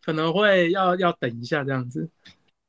[0.03, 2.09] 可能会要 要等一下这样子。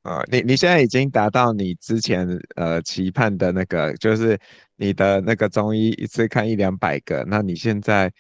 [0.03, 4.39] 啊、哦，你你现在已经达到你之前呃期盼的那个，就是
[4.77, 8.13] 你的那个中医一次看一两百个，那你现在？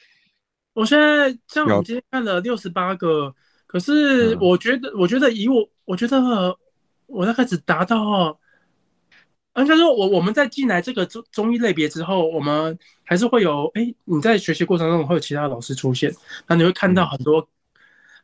[0.74, 3.34] 我现在像我今天看了六十八个，
[3.66, 6.56] 可是我觉得，嗯、我觉得以我，我觉得
[7.06, 8.40] 我大概只达到，
[9.56, 16.12] 应该说我我们在进来这个中中医类别之后，我们还是会有，哎，你在学习过程中会有其他老师出现，
[16.46, 17.48] 那你会看到很多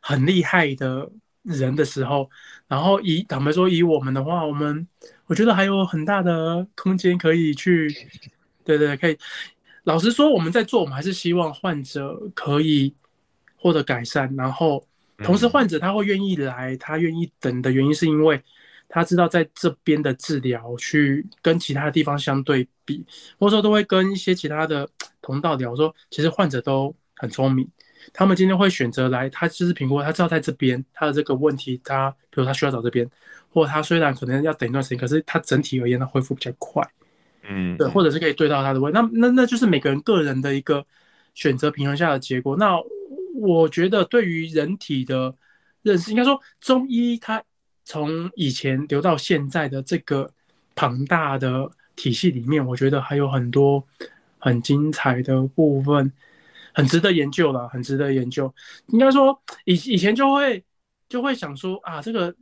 [0.01, 1.09] 很厉害的。
[1.43, 2.29] 人的时候，
[2.67, 4.85] 然后以坦白说，以我们的话，我们
[5.25, 7.89] 我觉得还有很大的空间可以去，
[8.65, 9.17] 对对，可以。
[9.85, 12.93] 老实说，我们在做，我们还是希望患者可以
[13.55, 14.85] 获得改善，然后
[15.23, 18.43] 同时患者他会愿意来，他愿意等的原因是因为
[18.89, 23.05] 他知道在这边的治疗去跟其他的地方相对比，
[23.37, 24.89] 或者说都会跟一些其他的
[25.21, 27.69] 同道聊说，其实患者都很聪明。
[28.13, 33.07] 他们今天会选择来，他就是评估，他知道在这边他的这个问题，他比如他需要找这边，
[33.49, 36.81] 或他虽然可能要等一段时间，可是他整体而言他恢复比较快，
[37.47, 40.83] 嗯，对，或者是可以对到他的位，那那那就是每个人个人的一个
[41.35, 42.55] 选择平衡下的结果。
[42.57, 42.75] 那
[43.35, 45.35] 我觉得对于人体的
[45.83, 47.43] 认识，应该说中医它
[47.89, 50.31] 从以前留到现在的这个
[50.75, 53.83] 庞大的体系里面，我觉得还有很多
[54.37, 56.11] 很精彩的部分。
[56.71, 58.53] 很值得研究了，很值得研究。
[58.89, 60.63] 应该说，以以前就会
[61.09, 62.33] 就会想说啊，这个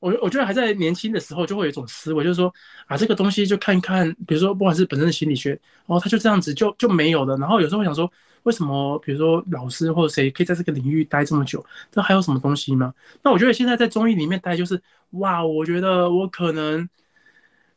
[0.00, 2.52] 我我觉得还在年轻的时候就会有一种思维，就是说
[2.88, 7.36] 啊，这个东西就看看，比如说不管是本身的心理学，然后他就这样子就就没有了。
[7.36, 8.10] 然后有时候会想说，
[8.42, 11.64] 为什么比如说老师或者谁可以在这个领域待这么久？
[11.90, 12.94] 这还有什么东西吗？
[13.22, 16.88] 那我觉得现在在中医里面待就是哇，我觉得我可能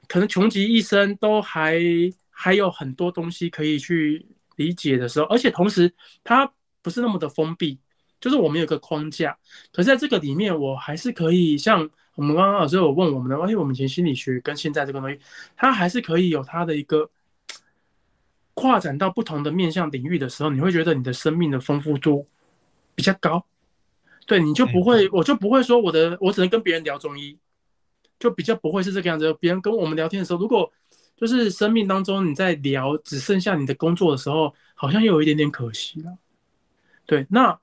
[0.08, 1.80] 可能穷极一生都还
[2.30, 4.26] 还有很多东西可以去。
[4.56, 5.92] 理解的时候，而且同时
[6.24, 6.48] 它
[6.84, 7.80] 不是那么的封闭，
[8.22, 9.36] 就是我们有个框架，
[9.72, 15.18] 可是在这个里面，我还是可以像我们刚刚老师有问我们的，而且我们以前心理学跟现在这个东西，
[15.58, 17.10] 它还是可以有它的一个
[18.54, 22.26] 扩展到不同的面向领域的时候，你会觉得你的生命的丰富度
[22.96, 23.44] 比较高，
[24.26, 27.38] 对，你就不会，我就不会说我的，我只能跟别人聊中医，
[28.20, 29.34] 就比较不会是这个样子。
[29.40, 30.72] 别人跟我们聊天的时候，如果
[31.18, 36.18] 就是生命当中你在聊只剩下你的工作的时候，好像又有一点点可惜了。
[37.06, 37.58] 对，那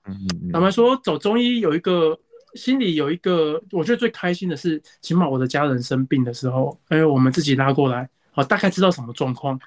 [0.53, 2.19] 坦白说，走中医有一个
[2.55, 9.59] 心里有一个，我觉得最开心的是，起码我的家人生病的时候，哎，我们自己拉过来，好，大概知道什么状况。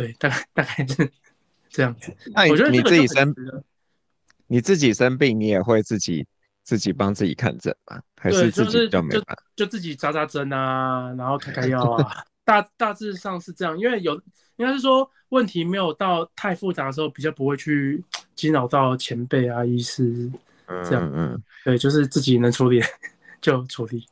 [0.00, 1.10] 对，大概大概是
[1.68, 2.14] 这样子。
[2.34, 3.34] 那你，你自己生，
[4.46, 6.26] 你自己生病，你也会自己
[6.64, 8.00] 自己帮自己看诊吗？
[8.16, 9.36] 还是自己就没办法？
[9.56, 12.24] 就自己扎扎针啊，然后开开药啊。
[12.44, 14.14] 大大致上是这样，因为有
[14.56, 18.02] 应该是说问题没有到太复杂的时候，比较不会去
[18.34, 20.28] 惊扰到前辈啊、医师
[20.66, 21.08] 这样。
[21.14, 22.82] 嗯嗯，对，就是自己能处理
[23.40, 24.04] 就处理。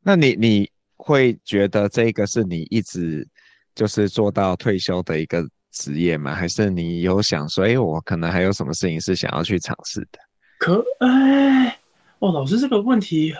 [0.00, 3.28] 那你你会觉得这个是你一直
[3.74, 6.34] 就是做到退休的一个职业吗？
[6.34, 10.18] 还是你有想说，哎，我可能还有什么事情是想要去尝试的？
[10.58, 11.78] 可哎，
[12.18, 13.34] 哦，老师这个问题，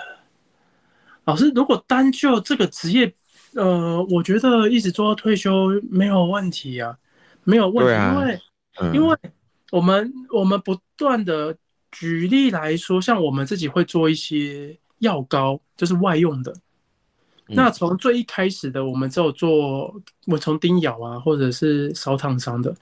[1.25, 3.12] 老师如果单就这个职业。
[3.55, 6.97] 呃，我觉得一直做到退休没有问题啊，
[7.45, 8.40] 没有问题，啊、因为、
[8.81, 9.14] 嗯、因为
[9.71, 11.55] 我们我们不断的
[11.90, 16.51] 举例来说，像我们自己会做一些药膏，就是外用的。
[17.48, 19.94] 嗯、那从最一开始的，我们只有做
[20.26, 22.74] 我从叮咬啊，或者是烧烫伤的，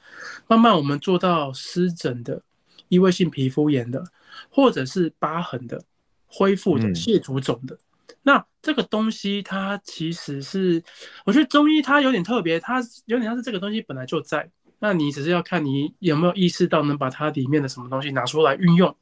[0.46, 2.42] 慢慢我们做到湿疹的、
[2.88, 4.04] 异位性皮肤炎的，
[4.48, 5.82] 或者是疤痕的、
[6.26, 7.74] 恢复的、蟹足肿的。
[7.74, 7.78] 嗯
[8.22, 10.82] 那这个东西它其实是，
[11.24, 14.46] 我觉得中医它有点特别，它有点像是这个东西本来就在，
[14.78, 18.94] 那你只是要看你有没有意识到能把它里面的什么东西拿出来运用。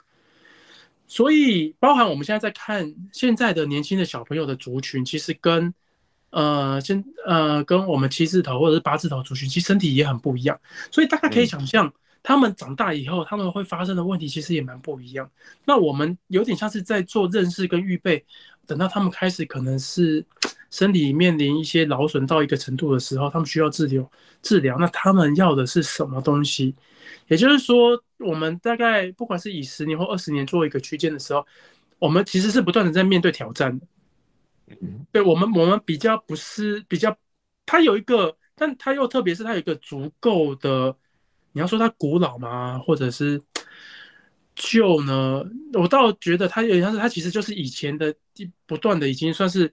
[1.09, 5.75] 所以包含我们现在在看现在的年轻的小朋友的族群，其实跟
[6.31, 10.61] 呃先呃跟我们七字头或者是八字头族群，其实身体也很不一样。
[10.93, 11.93] 所以大家可以想象，
[12.23, 15.29] 他们长大以后他们会发生的问题其实也蛮不一样。
[15.65, 18.25] 那我们有点像是在做认识跟预备。
[18.67, 20.23] 等到他们开始可能是
[20.71, 24.11] 身体面临一些劳损到一个程度的时候，他们需要治疗
[24.43, 26.75] 治疗，那他们要的是什么东西？
[27.27, 31.47] 也就是说，我们大概不管是以十年或二十年做一个区间的时候，
[31.99, 33.87] 我们其实是不断的在面对挑战的。
[35.11, 37.17] 对我们，我们比较不是比较，
[37.67, 40.97] 它有一个，但它又特别是它有一个足够的，
[41.53, 42.79] 你要说它古老吗？
[42.79, 43.43] 或者是？
[44.61, 48.13] 旧呢，我倒觉得它有点像是它其实就是以前的
[48.67, 49.73] 不断的已经算是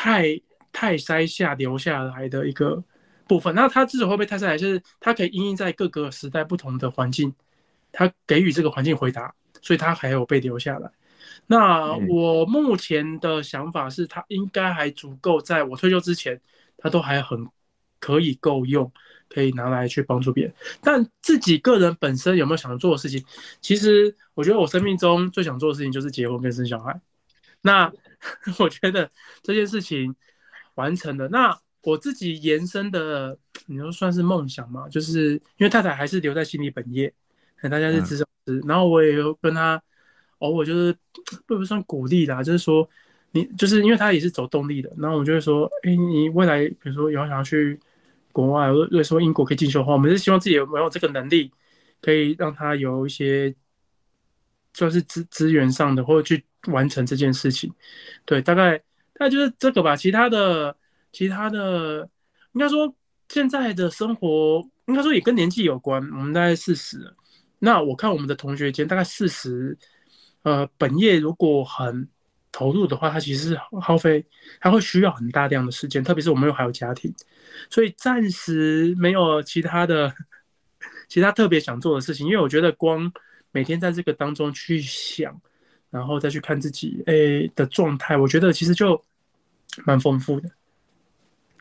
[0.00, 2.80] 太太筛下留下来的一个
[3.26, 3.52] 部分。
[3.52, 7.34] 那它之所以会被太筛来，就是它可以因应在各个时代不同的环境，
[7.90, 10.88] 它给予这个环境回答，所以它还有被留下来。
[11.48, 16.40] 那我目前的想法是，它应该还足够，在我退休之前，
[16.76, 17.44] 它都还很
[17.98, 18.92] 可以够用。
[19.30, 23.22] 可以拿来去帮助别人，但自己个人本身有没有想做的事情？
[23.60, 26.98] 其实我觉得我生命中最想做的事情就是结婚跟生小孩。
[27.60, 27.92] 那
[28.58, 29.10] 我觉得
[29.42, 30.14] 这件事情
[30.74, 34.88] 完成了，那我自己延伸的，你说算是梦想嘛？
[34.88, 37.12] 就是因为太太还是留在心理本业，
[37.62, 39.82] 大家是咨商师，然后我也有跟他
[40.38, 40.96] 偶尔就是
[41.46, 42.88] 不不算鼓励啦，就是说
[43.32, 47.78] 你就是因为他也是走动力的，然后我就会说，哎，你未来比如说有想要去。
[48.30, 51.50] 国外，如果说英国可以进修的话，我们是希望自己有没有这个能力，
[52.00, 53.52] 可以让他有一些，
[54.72, 57.72] 就是资资源上的，或者去完成这件事情。
[58.24, 59.96] 对，大概大概就是这个吧。
[59.96, 60.76] 其他的，
[61.12, 62.08] 其他的，
[62.52, 62.94] 应该说
[63.28, 66.02] 现在的生活，应该说也跟年纪有关。
[66.12, 67.14] 我们大概四十，
[67.58, 69.76] 那我看我们的同学间大概四十，
[70.42, 72.08] 呃，本业如果很
[72.50, 74.24] 投入的话，他其实是耗费，
[74.60, 77.12] 他会需要很大量的时间，特别是我们又还有家庭。
[77.70, 80.14] 所以暂时没有其他的、
[81.08, 83.12] 其他特别想做的事情，因为我觉得光
[83.52, 85.40] 每天在这个当中去想，
[85.90, 89.02] 然后再去看自己诶的状态，我觉得其实就
[89.84, 90.50] 蛮丰富的。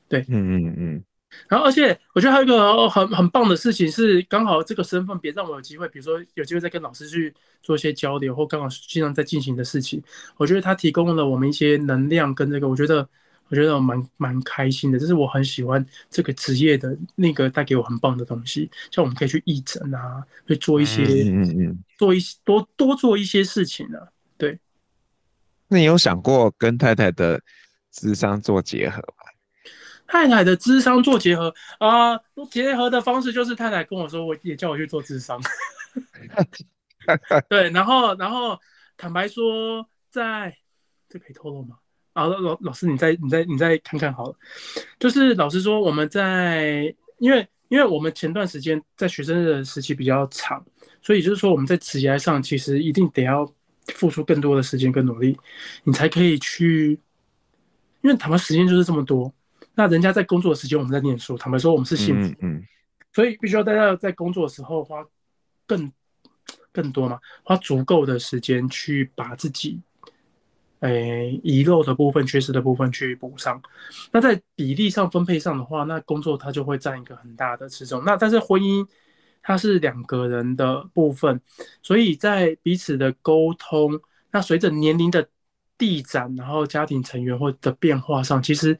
[0.08, 1.04] 对，嗯嗯嗯。
[1.50, 10.02] 然后，而且我觉得还有一个很很棒的事情是，刚好这个身份别让我有机会，比如说有机会再跟老师去做一些交流，或刚好经常在进行的事情，
[10.38, 13.08] 我觉得它提供了我们一些能量跟这个，我觉得。
[13.50, 18.70] 我觉得我蛮蛮开心的，这是我很喜欢这个职业的那个带给我很棒的东西。
[18.92, 24.08] 像我们可以去义诊啊，去做一些，嗯嗯，嗯做一些多多做一些事情啊。
[24.38, 24.60] 对。
[25.68, 27.42] 那你有想过跟太太的
[27.92, 29.32] 智商做结合吗？
[30.08, 35.38] 太太的智商做结合啊，呃，结合的方式就是太太跟我说，我也叫我去做智商。
[37.50, 38.58] 对，然后然后
[38.96, 40.56] 坦白说，在
[41.10, 41.78] 这可以透露吗？
[42.18, 44.36] 好，老老师，你再你再你再看看好了。
[44.98, 50.66] 就是老师说，我们在因为因为我们前段时间在学生的时期比较长，
[51.00, 53.48] 所以就是说我们在职业上其实一定得要
[53.94, 55.38] 付出更多的时间跟努力，
[55.84, 57.00] 你才可以去。
[58.02, 59.32] 因为他们时间就是这么多，
[59.76, 61.38] 那人家在工作的时间，我们在念书。
[61.38, 62.68] 坦白说，我们是幸福，嗯，嗯，
[63.14, 65.06] 所以必须要大家在工作的时候花
[65.68, 65.92] 更
[66.72, 69.80] 更多嘛，花足够的时间去把自己。
[70.82, 73.60] 诶，遗漏的部分、缺失的部分去补上。
[74.12, 78.04] 那在比例上分配上的话，那工作它就会占一个很大的比重。
[78.06, 78.88] 那但是婚姻
[79.42, 81.42] 它是两个人的部分，
[81.82, 84.00] 所以在彼此的沟通，
[84.30, 85.28] 那随着年龄的
[85.80, 88.78] 递展，然后家庭成员或的变化上，其实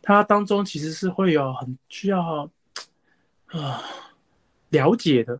[0.00, 2.50] 它当中其实是会有很需要啊、
[3.52, 3.80] 呃、
[4.70, 5.38] 了解的。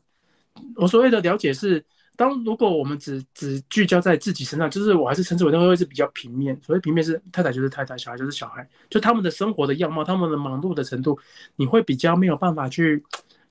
[0.75, 1.83] 我所谓的了解是。
[2.17, 6.59] 当如果我们只只聚焦在自己身上，就是我还是称之为那个会是比较平面。
[6.63, 11.19] 所谓平面是太太就是太太，小孩就是小孩，就他们的生活的样貌，他们的忙碌的程度，
[11.57, 13.05] 你会比较没有办法去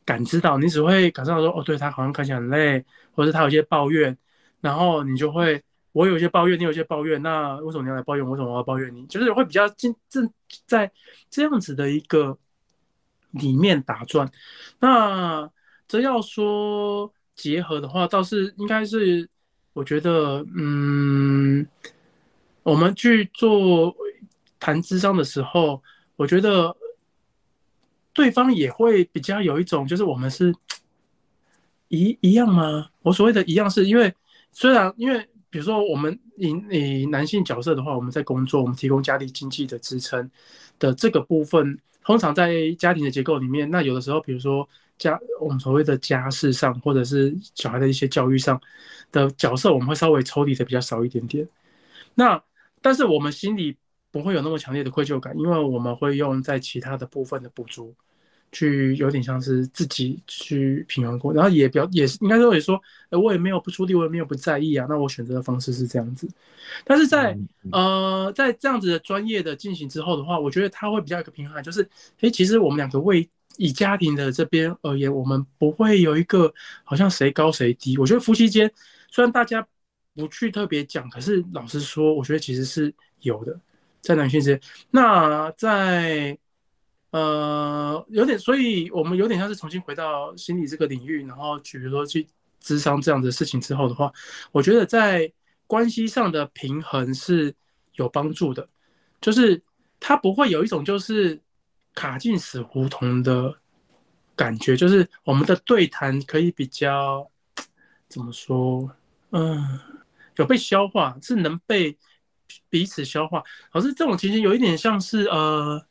[0.04, 4.18] 感知到，你只会感受到说，哦，对他好像看起来很累，或者他有些抱怨，
[4.62, 8.30] 然后你就会，我有些抱怨，你有些抱怨，那为什么你要来抱怨？
[8.30, 9.06] 为什么我要抱怨你？
[9.06, 10.30] 就是会比较进正
[10.66, 10.92] 在
[11.30, 12.38] 这样子的一个
[13.32, 14.32] 里面打转。
[14.80, 15.50] 那
[15.88, 17.12] 这要说。
[17.36, 19.28] 结合的话，倒是应该是，
[19.74, 21.68] 我觉得，嗯，
[22.64, 23.94] 我们去做
[24.60, 25.82] 谈智商的时候，
[26.16, 26.76] 我觉得
[28.14, 30.56] 对方也会比较有一种，就是我们是
[31.90, 32.90] 一一样吗？
[33.02, 34.14] 我所谓的一样，是因为
[34.52, 35.20] 虽然因为
[35.50, 40.32] 比如说我们以以男性角色的话，我们在工作，我们提供家庭经济的支撑
[40.80, 44.68] 的这个部分，通常在家庭的结构里面，那有的时候，比如说。
[44.98, 48.60] 家我们所谓的家事上，或者是小孩的一些教育上
[49.12, 51.48] 的角色，我们会稍微抽离的比较少一点点。
[52.14, 52.42] 那
[52.82, 53.76] 但是我们心里
[54.12, 57.94] 不会有那么强烈的愧疚感，因为我们会用在其他的部分的补足，
[58.52, 64.86] 去有点像是自己去平衡过，然后也表也是应该说也说，呃，我也没有不出力，我也没有不在意啊。
[64.88, 66.26] 那我选择的方式是这样子。
[66.86, 67.38] 但是在
[67.72, 71.86] 呃在这样子的专业的进行之后的话，我觉得他会比较一个平衡，就是
[72.22, 76.54] 诶，其实我们两个为以家庭的这边而言，我们不会有一个
[76.84, 77.98] 好像谁高谁低。
[77.98, 78.72] 我觉得夫妻间
[79.10, 79.66] 虽然大家
[80.14, 83.60] 不去特别讲，可是老实说，我觉得其实是有的，
[84.02, 84.62] 在男性之间。
[84.92, 86.38] 那在
[87.12, 92.28] 呃有点，所以我们有点像是重新回到心理这个领域，然后比如说去
[92.62, 94.12] 咨商这样的事情之后的话，
[94.52, 95.32] 我觉得在
[95.68, 97.54] 关系上的平衡是
[97.94, 98.68] 有帮助的，
[99.22, 99.62] 就是
[100.00, 101.42] 他不会有一种就是。
[101.96, 103.56] 卡进死胡同的
[104.36, 107.32] 感觉，就是我们的对谈可以比较
[108.10, 108.92] 怎么说？
[109.32, 109.80] 嗯，
[110.36, 111.98] 有被消化，是能被
[112.70, 113.42] 彼此消化。
[113.72, 115.84] 可是这种情形有一点像是呃，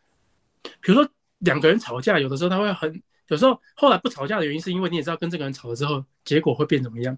[0.81, 7.17] 比如说两个人吵架，有的时候他会很，有时候后来不吵架的原因，是因为你也知道跟这个人吵了之后，结果会变怎么样。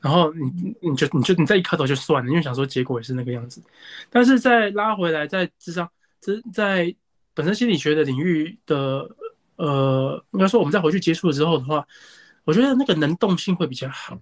[0.00, 3.62] 然后你你就你就你再一开头就算了，因为想说结果也是那个样子。
[4.10, 5.88] 但是再拉回来，在智商，
[6.18, 6.96] 在在。
[7.34, 9.08] 本身心理学的领域的，
[9.56, 11.86] 呃，应该说我们再回去接触了之后的话，
[12.44, 14.18] 我觉得那个能动性会比较好。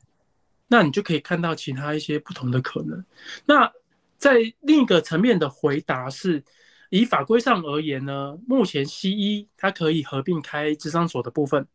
[0.68, 3.04] 那你就可以看到其他一些不同的可能。
[3.44, 3.72] 那
[4.18, 6.42] 在另一个层面的回答是，
[6.90, 11.66] 以法规上而言呢，目前西医它可以合并开智商所的部分，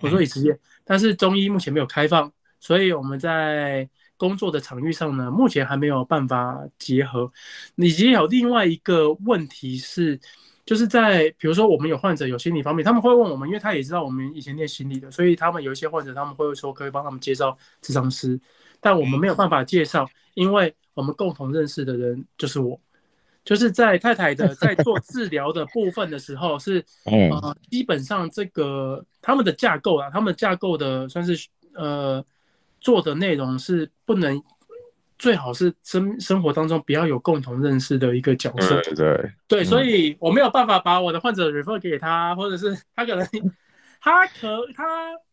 [0.00, 3.88] 我说以职业，但是中医目前没有开放，所以我们在。
[4.22, 7.28] 工作的场域上呢，目前还没有办法结合。
[7.74, 10.16] 以及有另外一个问题是，
[10.64, 18.38] 就是在比如说我们有患者有心理方面，他们会问我们，因为他也知道我们以前念心理的，所以他们有一些患者他们会说可以帮他们介绍咨商师，
[18.80, 22.78] 但我们没有办法介绍，因为我们共同认识的人就是我，
[23.44, 32.24] 就是在太太的 在做治疗的部分的时候是， 呃，基本上这个他们的架构啊，他们架构的算是呃。
[32.82, 34.42] 做的内容是不能，
[35.16, 38.80] 最好是生生活当中不要有共同认识的一个角色。
[38.80, 43.24] 对对对，所以我没有办法把我的患者 refer 给他，或者是他可能
[44.00, 44.84] 他可他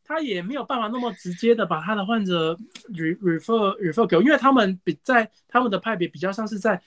[0.06, 2.54] 他也没有办法那么直接的把他的患者
[2.94, 6.80] re refer refer 给我，因为他们比在他们的派别比较像是在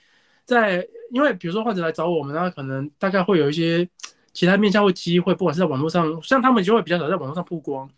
[0.44, 3.88] 在，因为比如说患者来找我们，他可能大概会有一些
[4.32, 7.90] 其他面向或机会，不管是在网络上，像他们就会比较少在网络上曝光。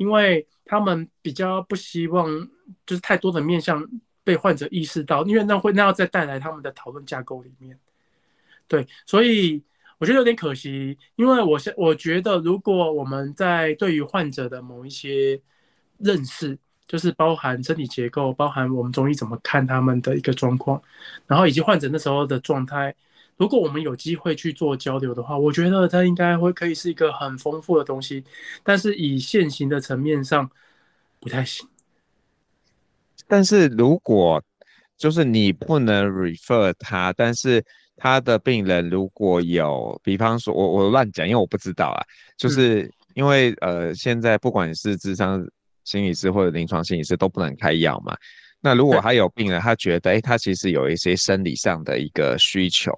[0.00, 2.26] 因为他们比较不希望
[2.86, 3.86] 就是太多的面向
[4.24, 7.78] 被患者意识到，因为那会那要再带来他们的讨论架构里面，
[8.66, 9.62] 对，所以
[9.98, 15.38] 我觉得有点可惜，因为我是我觉得如果我们在对于患者的某一些
[15.98, 20.82] 认识，就是包含身体结构，包含我们中医怎么看他们的一个状况，
[21.26, 22.94] 然后以及患者那时候的状态。
[23.40, 28.22] 如果我们有机会去做交流的话，我觉得它应该会可以是一个很丰富的东西，
[28.62, 30.50] 但是以现行的层面上
[31.18, 31.66] 不太行。
[33.26, 34.42] 但是如果
[34.98, 37.64] 就是你不能 refer 他，但是
[37.96, 42.04] 他的病人如果有，比方说我我乱讲，因为我不知道啊，
[42.36, 45.42] 就是因为、嗯、呃现在不管是智商
[45.84, 48.14] 心理师或者临床心理师都不能开药嘛。
[48.60, 52.92] 那如果他有病人，他觉得诶他其实有一些生理上的一个需求，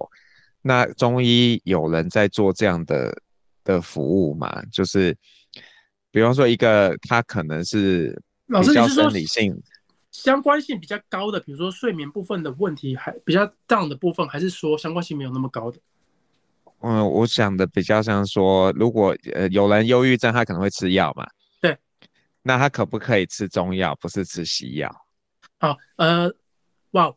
[0.63, 3.15] 那中医有人在做这样的
[3.63, 4.63] 的服务嘛？
[4.71, 5.15] 就是
[6.09, 9.55] 比方说一个他可能是比较生理性。
[10.11, 15.79] 相关性比较高的，比如说睡眠部分的问题，还比较 down 的部分，还是说相关性没有那么高的？
[16.81, 21.27] 嗯，我想的比较像说，如果呃有人忧郁症，他可能会吃药嘛。
[21.59, 21.77] 对。
[22.43, 24.93] 那他可不可以吃中药，不是吃西药？
[25.59, 26.31] 好，呃，
[26.91, 27.11] 哇，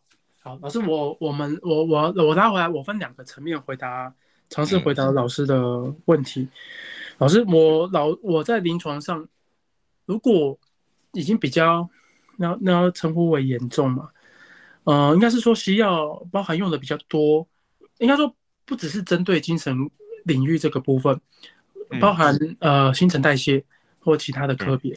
[0.46, 4.14] 好，老师，我我们我我我拉回来，我分两个层面回答，
[4.48, 6.42] 尝试回答老师的问题。
[6.42, 6.50] 嗯、
[7.18, 9.26] 老师，我老我在临床上，
[10.04, 10.56] 如果
[11.14, 11.90] 已经比较。
[12.38, 14.10] 那那要称呼为严重嘛？
[14.84, 17.48] 呃，应该是说西药包含用的比较多，
[17.96, 18.32] 应该说
[18.66, 19.74] 不只是针对精神
[20.24, 21.18] 领域这个部分，
[21.98, 23.64] 包含呃新陈代谢
[24.00, 24.94] 或其他的科别，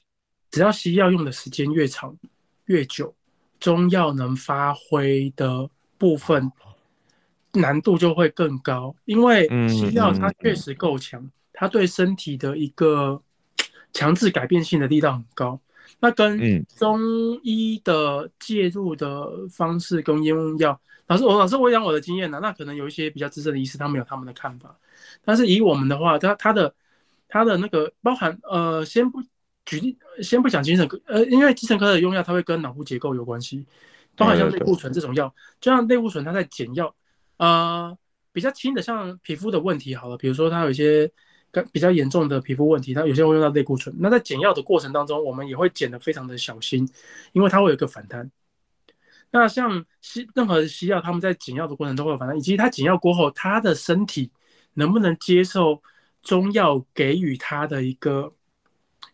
[0.52, 2.14] 只要西药用的时间越长
[2.66, 3.16] 越久，
[3.60, 6.52] 中药能发挥的部分
[7.54, 13.22] 难度就会更高，因为西药它确实够强，它对身体的一个
[13.92, 15.60] 强制改变性的力道很高。
[16.00, 16.40] 那跟
[16.78, 17.02] 中
[17.44, 24.78] 医的介入的方式跟用药，老师我老师我讲我的经验呢，那可能有一些比较资深的医师他们有他们的看法，
[25.26, 26.74] 但是以我们的话，他他的
[27.28, 29.22] 他的那个包含呃，先不
[29.70, 33.66] 举例，先不讲精神科，呃，因为精神科的用药它会跟脑部结构有关系，
[34.16, 36.96] 包含像类固醇这种药，就像类固醇它在减药，
[37.38, 37.96] 呃，
[38.32, 41.12] 比较轻的像皮肤的问题好了，比如说它有一些。
[41.72, 43.94] 比较严重的皮肤问题，它有些会用到类固醇。
[43.98, 46.88] 那在减药的过程当中，我们也会减的非常的小心，
[47.34, 48.30] 因为它会有一个反弹。
[49.32, 54.32] 那像西任何西药，他们在减药的过程都会有反弹，以及它减药过后，他的身体
[54.76, 55.82] 能不能接受
[56.22, 58.32] 中药给予他的一个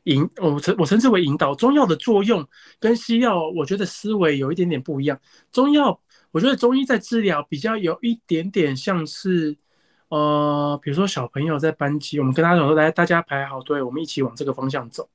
[0.05, 1.53] 引，我称我称之为引导。
[1.53, 2.47] 中药的作用
[2.79, 5.19] 跟西药，我觉得思维有一点点不一样。
[5.51, 5.99] 中药，
[6.31, 9.55] 我觉得中医在治疗比较有一点点像是。
[10.09, 15.09] 呃，比如说小朋友在班级，我们跟他讲说，来，大家排好队，我们一起往这个方向走。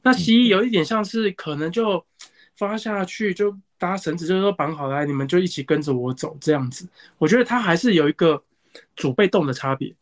[0.00, 2.02] 那西医有一点像是可能就
[2.56, 6.88] 发下去，就搭绳子，就是说绑好来，你们就一起跟着我走这样子。
[7.18, 8.40] 我觉得它还是有一个
[8.94, 9.92] 主被动的差别。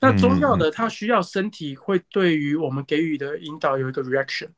[0.00, 4.48] 那中药呢，它需要身体会对于我们给予的引导有一个 reaction。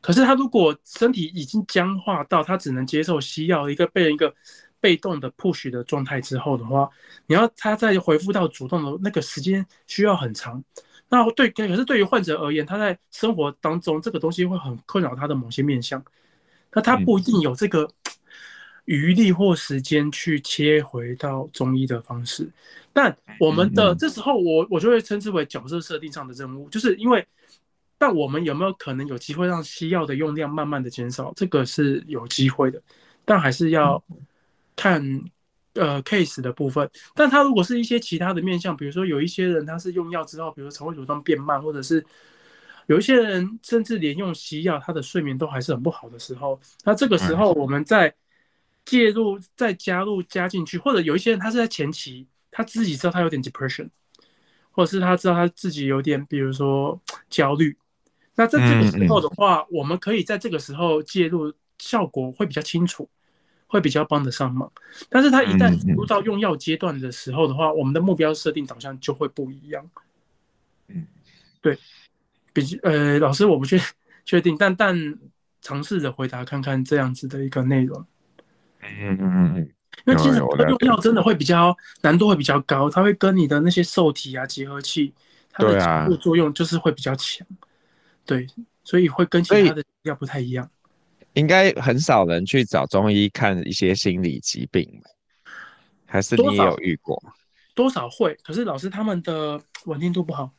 [0.00, 4.34] 可是他如果身体已经僵化到他只能接受西药一个被一个。
[4.82, 6.90] 被动的 push 的状态之后的话，
[7.28, 10.60] 你要他再回复到主动的那个时间需要很长。
[11.08, 16.04] 那对，可是对于患者而言，他在生活当中这个东西会很困扰他的某些面向，
[16.72, 17.88] 那他不一定有这个
[18.84, 22.48] 余力或时间去切回到中医的方式。
[22.92, 27.26] 但我们的这时候我，我我就会称之为角色设定上的任务，就是因为，
[27.98, 31.32] 但我们有没有可能有机会让西药的用量慢慢的减少？
[31.34, 32.82] 这个是有机会的，
[33.24, 34.02] 但还是要。
[34.74, 35.02] 看，
[35.74, 42.04] 呃，case 的部分，但他如果是一些其他的面向，比如说有一些人他是用药之后，比如说肠胃蠕动变慢，或者是
[42.86, 48.12] 有一些人甚至连用西药，他的睡眠都还是很不好的时候，那这个时候我们再
[48.84, 53.88] 介入、再加入、加进去，或者有一些人他是在前期，他自己知道他有点 depression，
[54.70, 57.76] 或者是他知道他自己有点，比如说焦虑，
[58.34, 63.08] 那在这个时候的话，我们可以在这个时候介入，效果会比较清楚。
[63.68, 64.70] 会比较帮得上忙，
[65.08, 69.90] 但是他一旦进入到用药阶段的时候的话，我们的目标设定导向就会不一样。
[70.88, 71.06] 嗯，
[71.62, 71.78] 对，
[72.52, 73.80] 比呃，老师我不确
[74.26, 75.18] 确定，但但
[75.62, 78.04] 尝试着回答看看这样子的一个内容。
[78.82, 79.70] 嗯嗯嗯嗯，
[80.06, 85.12] 因为其实用药真的会比较难度会比较高，它会跟你的那些受体啊结合器，
[85.50, 87.46] 它的副作用就是会比较强。
[88.24, 88.46] 对，
[88.84, 90.68] 所以会跟其他的药不太一样。
[91.34, 94.86] 应该很少人去找中医看一些心理疾病，
[96.04, 97.22] 还是你也有遇过？
[97.74, 100.50] 多少会，可是老师他们的稳定度不好。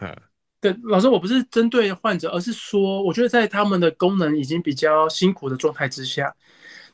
[0.00, 0.12] 嗯，
[0.60, 6.34] 对，老师我不是针对患者，而是说，我觉得在他们的功能已经比较辛苦的状态之下，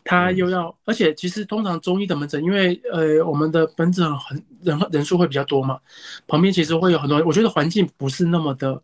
[0.05, 5.79] 他又要，嗯、而且其实通常中医的门诊，因为呃我们的门诊很人人数会比较多嘛，
[6.27, 8.81] 旁边其实会有很多，我觉得环境不是那么的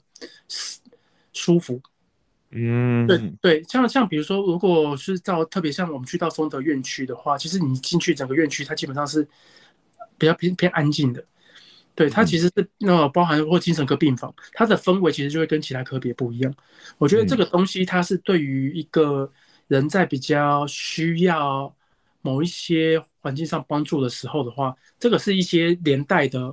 [1.33, 1.81] 舒服。
[2.51, 9.27] 嗯，对对，像像比如说，如果是到特别像我们去到松德院区的话，其实你进去整个院区，它基本上是
[10.17, 11.23] 比较偏偏安静的。
[11.95, 16.55] 对，它其实是那包含或精神科病房，它的氛围其实就会跟其他科别不一样。
[16.99, 19.31] 我觉得这个东西它是对于一个
[19.69, 21.75] 人在比较需要
[22.21, 26.53] 某一些环境上帮助的时候的话，这个是一些连带的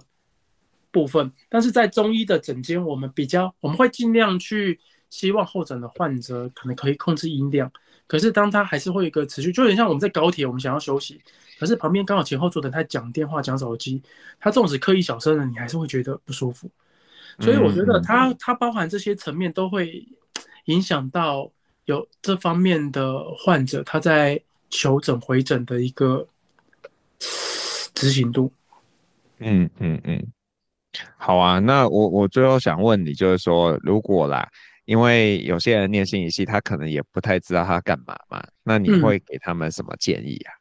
[0.91, 1.31] 部分。
[1.49, 7.71] 但是在中医的诊间，我们比较我们会尽量去希望候诊的患者可能可以控制音量。
[8.05, 11.21] 可是当他还是会有一个持续，就有点像我们在高铁，我们想要休息，
[11.57, 14.01] 可是旁边刚好前后座的他讲电话、讲手机，
[14.39, 16.69] 他纵使刻意小声了，你还是会觉得不舒服。
[17.39, 20.07] 所以我觉得它它包含这些层面都会
[20.65, 21.49] 影响到
[21.85, 26.27] 有这方面的患者他在求诊回诊的一个
[27.93, 28.51] 执行度。
[29.39, 30.25] 嗯嗯嗯，
[31.17, 34.49] 好啊，那我我最后想问你，就是说如果啦。
[34.85, 38.45] 因为有些人念心理系，他可能也不太知道他干嘛嘛。
[38.63, 40.51] 那你会给他们什么建议啊？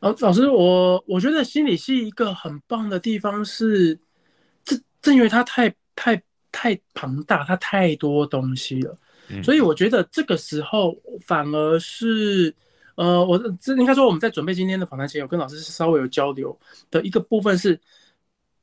[0.00, 3.96] 嗯、老师，我我觉得心理系一个很棒的地方是，
[4.64, 6.20] 正正因为它太太
[6.50, 8.98] 太庞大，它太多东西了，
[9.42, 12.54] 所以我觉得这个时候反而是，
[12.94, 16.58] 呃，我这应该说我们在准备今天的访谈前，有跟老师稍微有交流
[16.90, 17.78] 的一个部分是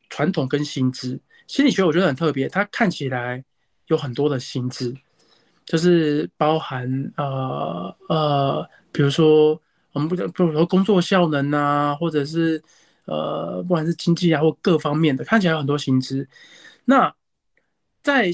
[0.09, 3.43] 传统跟新知心理学，我觉得很特别，它看起来。
[3.87, 4.93] 有很多的新知，
[5.63, 9.57] 就是包含呃呃，比如说
[9.93, 12.61] 我们不讲，比如说工作效能啊，或者是
[13.05, 16.27] 呃，不管是经济啊或各方面的，看起来有很多新知。
[16.83, 17.15] 那
[18.03, 18.29] 在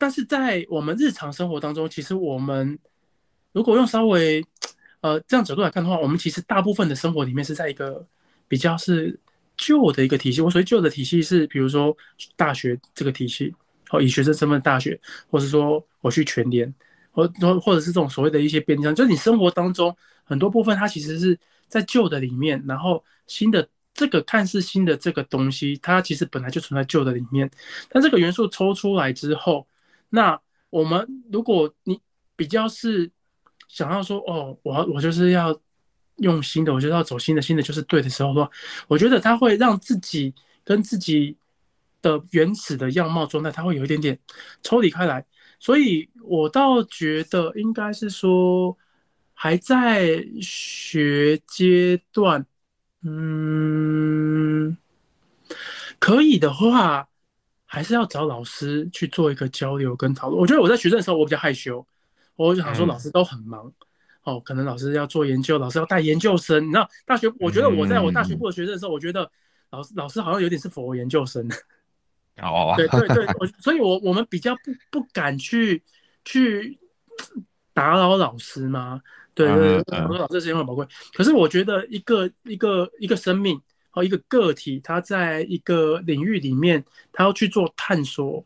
[0.00, 2.78] 但是在我们日常生活当中，其实我们
[3.52, 4.42] 如果用稍微
[5.02, 8.04] 呃这样角度来看的话，我们其实大部分的生活里面是在一个
[8.48, 9.20] 比较是
[9.56, 10.40] 旧的一个体系。
[10.40, 11.94] 我所谓旧的体系是，比如说
[12.34, 13.54] 大学这个体系。
[13.92, 14.96] 哦，以学生身份大学，
[15.28, 16.72] 或者说我去全联，
[17.10, 19.92] 或或或者是这种所谓的一些便利商，就是你生活当中
[20.22, 21.36] 很多部分，它其实是
[21.66, 27.50] 在旧的里面，然后新的这个看似新的这个东西，它其实本来就存在旧的里面。
[27.88, 29.66] 但这个元素抽出来之后，
[30.10, 32.00] 那我们如果你
[32.36, 33.10] 比较是
[33.66, 35.58] 想要说，哦，我我就是要
[36.18, 38.50] 用新的，我就要走新的，新的就是对的时候的话，
[38.88, 41.36] 我觉得它会让自己跟自己。
[42.02, 44.18] 的原始的样貌状态，它会有一点点
[44.62, 45.22] 抽离开来，
[45.58, 48.74] 所以我倒觉得应该是说
[49.34, 52.46] 还在学阶段，
[53.02, 54.78] 嗯，
[55.98, 57.09] 可以的话，
[57.72, 60.40] 还是要找老师去做一个交流跟讨论。
[60.40, 61.86] 我觉得我在学生的时候我比较害羞，
[62.34, 63.64] 我就想说老师都很忙，
[64.24, 66.66] 嗯、哦，可能老师要做研究，老师要带研究生。
[66.66, 69.30] 你知道大学，我觉得我在我大学部的学生的时候，我觉得
[69.70, 71.48] 老师老师好像有点是佛研究生。
[72.42, 75.80] 哦，对对对，我 所以我，我我们比较不不敢去
[76.24, 76.76] 去
[77.72, 79.00] 打扰老师嘛，
[79.32, 80.84] 对对对，我说老师时间很宝贵。
[81.14, 83.60] 可是我觉得一个一个一个生命
[83.90, 88.44] 和一个个体，他在一个领域里面，他要去做探索、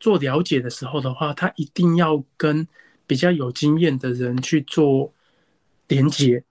[0.00, 2.66] 做了解的时候的话，他一定要跟
[3.06, 5.12] 比较有经验的人去做
[5.88, 6.42] 连接，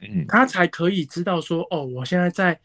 [0.00, 2.60] 嗯，他才可以知道说，哦，我现在在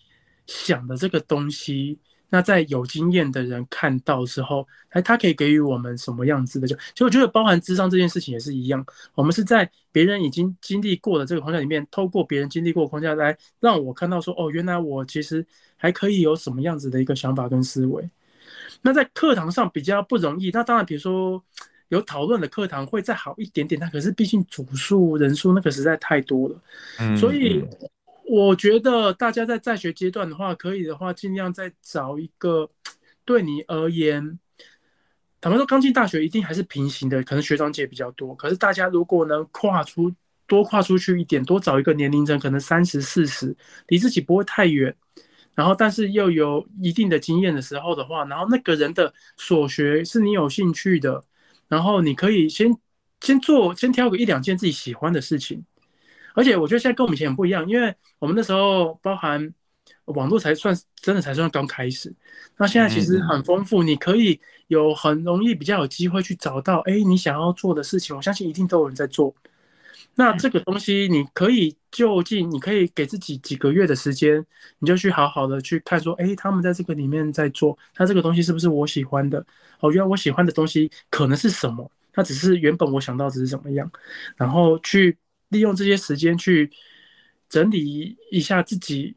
[0.45, 1.97] 想的这个东西。
[2.33, 6.67] 那在有经验的人看到之后，哎，他可以给予我们什么样子的？
[6.67, 8.83] 就其实我觉得，包含智商这件事情也是一样。
[9.13, 15.45] 我们是在别人已经经历过的这个框架里面，透过别人经历过的框架来让我看到说，哦，原来我其实
[15.77, 18.09] 还可以有什么样子的一个想法跟思维。
[18.81, 20.49] 那在课堂上比较不容易。
[20.51, 21.39] 那当然，比如说
[21.89, 26.59] 有讨论的课堂会再好一点点，那可是毕竟组数人数那个实在太多了，
[26.97, 27.63] 嗯，所以。
[28.25, 32.69] 我觉得大家在在学阶段的话，可以的话，尽量再找一个
[33.25, 34.39] 对你而言，
[35.39, 38.33] 坦白说，刚进大学一定还是平行的，可能学长姐比较多。
[38.35, 40.11] 可是大家如果能跨出
[40.47, 43.55] 多跨出去一点，多找一个年龄层，可能三十四十，
[43.87, 44.95] 离自己不会太远，
[45.53, 51.23] 然后但是又有一定的经验的时候的话，然后那个人的所学是你有兴趣的，
[51.67, 52.75] 然后你可以先
[53.21, 55.63] 先做，先挑个一两件自己喜欢的事情。
[56.33, 59.53] 而且我觉得现在跟我们以前很不一样，因为我们那时候包含
[60.05, 62.13] 网络才算真的才算刚开始，
[62.57, 69.33] 那现在其实很丰富，你可以有很容易比较有机会去找到，哎，你想要做的事情，我相信一定都有人在做。
[70.15, 74.45] 那这个东西你可以就近，你可以给自己几个月的时间，
[74.79, 79.43] 你就去好好的去看说，哎，他们在这个里面在做，他这个东西是不是我喜欢的？
[79.79, 81.89] 哦，原来我喜欢的东西可能是什么？
[82.11, 83.89] 它只是原本我想到只是怎么样，
[84.35, 85.17] 然后去。
[85.53, 86.69] 利用这些时间去
[87.47, 89.15] 整理一下自己，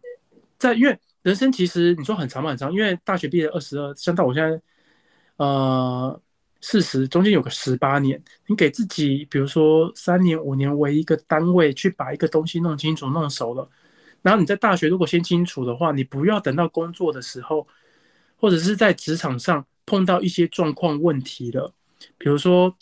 [0.59, 4.61] 在因为人生其实你说很长嘛，很长，因为大学毕业二十二，像到我现在
[5.39, 6.23] 呃
[6.61, 13.69] 四十，中间有个十八年，你给自己比如说三年五年为一个单位去把一个东西弄清楚弄熟了，
[14.23, 17.67] 然后你在大学如果先清楚的话，你不要等到工作的时候，
[18.37, 21.73] 或者是在职场上碰到一些状况问题了，
[22.19, 22.77] 比如说。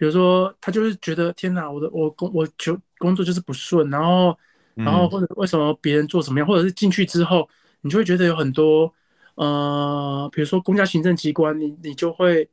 [0.00, 4.36] 比如说，他就是觉得天哪，我的我工我求工作就是不顺，然后
[4.74, 7.48] 然后或者为什么别人做什么样，或者是进去之后，
[7.80, 8.92] 你就会觉得有很多，
[9.34, 12.48] 呃，比如说公家行政机关，你你就会，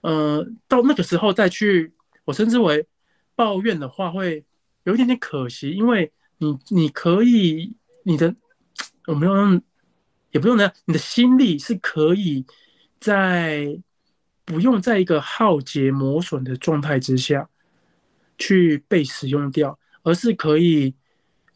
[0.00, 1.92] 呃，到那个时候再去，
[2.24, 2.86] 我称之为
[3.34, 4.44] 抱怨的话，会
[4.84, 8.34] 有一点点可惜，因为你你可以你的，
[9.06, 9.60] 我没有用，
[10.30, 12.44] 也不用呢，你的心力是可以
[13.00, 13.80] 在
[14.44, 17.48] 不用在一个耗竭磨损的状态之下
[18.38, 20.94] 去被使用掉，而是可以。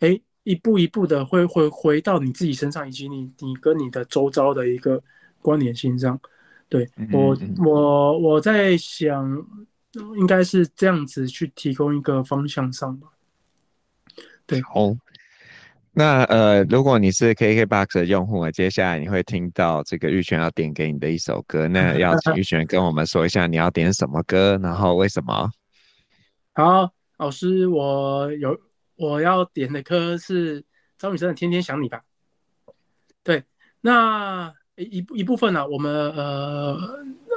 [0.01, 5.01] 哎，一步一步的会回回到你自己身上，以及你你跟你的周遭的一个
[5.41, 6.20] 关联性上。
[6.68, 9.30] 对，我我我在想，
[10.18, 13.07] 应该是这样子去提供一个方向上吧。
[14.45, 14.93] 对，好。
[15.93, 25.49] 那呃，如果你是 KKBOX 的用户，接下来你会听到这个玉泉要点给你的一首歌，那要请玉泉跟我们说一下你要点什么歌，然后为什么？
[26.55, 28.59] 好，老师，我有。
[28.96, 30.62] 我要点的歌是
[30.96, 32.05] 张雨生的《天天想你》吧。
[33.24, 33.42] 对，
[33.80, 36.78] 那一一一部分呢、啊，我们呃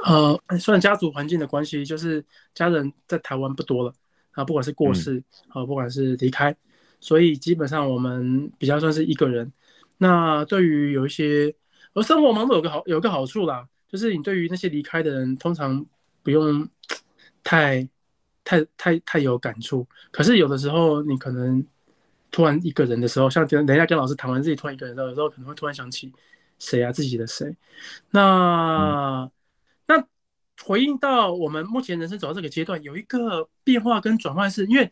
[0.04, 3.92] 呃，算家族环境的关系，就是家人在台湾不多了
[4.32, 6.54] 啊，不管是过世啊，嗯、不管是离开，
[7.00, 9.50] 所以基本上我们比较算是一个人。
[9.98, 11.52] 那对于有一些，
[11.94, 15.84] 而生活忙碌有个好有个好处啦，就是你对于那些离开的人，通常
[16.22, 16.68] 不用
[17.42, 17.88] 太。
[18.46, 21.66] 太太太有感触，可是有的时候你可能
[22.30, 26.12] 突然一个人的时候，像等等一下跟老师谈完自己突然一个人的时候，有时候可能会突然想起
[26.60, 27.56] 谁啊，自己的谁。
[28.10, 29.30] 那、嗯、
[29.88, 30.04] 那
[30.64, 34.88] 回应到我们目前人生走到这个阶段，有一个变化跟转换，是因为，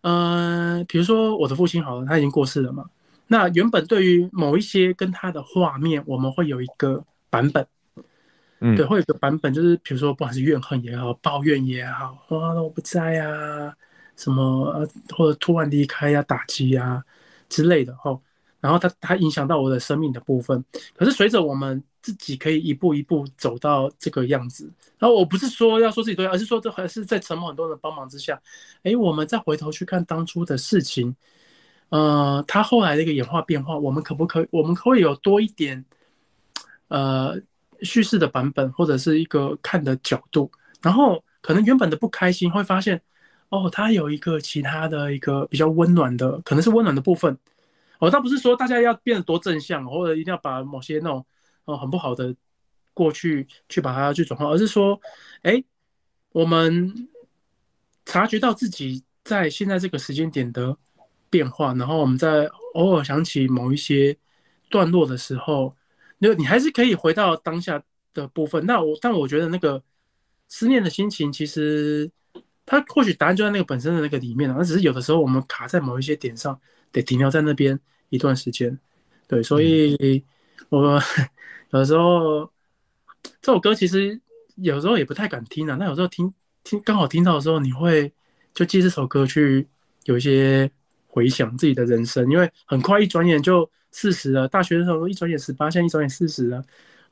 [0.00, 2.86] 呃，比如说我的父亲好了，他已经过世了嘛。
[3.26, 7.66] 那原本对于某一些跟他的画面，我们会有一个版本。
[8.60, 13.72] 嗯，对，会有一个版本，就是比如说，不管是怨恨也好，抱怨也好，哇，我不在啊，
[14.16, 14.84] 什么，
[15.14, 17.04] 或者突然离开呀、打击呀、啊、
[17.48, 18.20] 之类的哦。
[18.60, 20.64] 然后它它影响到我的生命的部分。
[20.96, 28.42] 可是随着我们自己可以一步一步走到这个样子，然后我不是说要说自己对，而是说这还是在沉默很多人帮忙之下，
[28.82, 31.14] 哎，我们再回头去看当初的事情，
[31.90, 35.84] 呃，它后来的一个演化变化，我们可不可以，我们可以有多一点，
[36.88, 37.40] 呃。
[37.82, 40.50] 叙事的版本或者是一个看的角度，
[40.82, 43.00] 然后可能原本的不开心会发现，
[43.48, 47.38] 哦，他有一个其他的一个比较温暖的，可能是温暖的部分。
[47.98, 51.24] 哦，倒不是说大家要变得多正向，或者一定要把某些那种
[51.64, 52.34] 哦很不好的
[52.94, 55.00] 过去去把它去转化，而是说，
[55.42, 55.62] 哎，
[56.32, 57.08] 我们
[58.04, 60.76] 察觉到自己在现在这个时间点的
[61.30, 64.16] 变化，然后我们在偶尔想起某一些
[64.68, 65.74] 段落的时候。
[66.18, 69.82] 你你还是可以回到当下的部分，那我但我觉得那个
[70.48, 72.10] 思念的心情，其实
[72.66, 76.60] 它或许答案就在那个本身的那个里面了，那只是有的时候我们卡在某一些点上，
[76.92, 78.78] 得停留在那边一段时间。
[79.26, 80.24] 对，所以
[80.70, 81.00] 我
[81.70, 82.50] 有时候
[83.40, 84.20] 这首歌其实
[84.56, 86.32] 有时候也不太敢听啊，那有时候听
[86.64, 88.12] 听刚好听到的时候，你会
[88.54, 89.68] 就借这首歌去
[90.04, 90.70] 有一些
[91.08, 93.68] 回想自己的人生，因为很快一转眼就。
[93.90, 96.62] 四十了，大学的时候一转眼十八，现在一转眼四十了，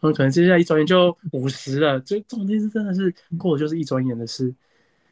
[0.03, 1.99] 嗯，可能接下来一转眼就五十了。
[2.01, 4.55] 这这种东西真的是过的就是一转眼的事，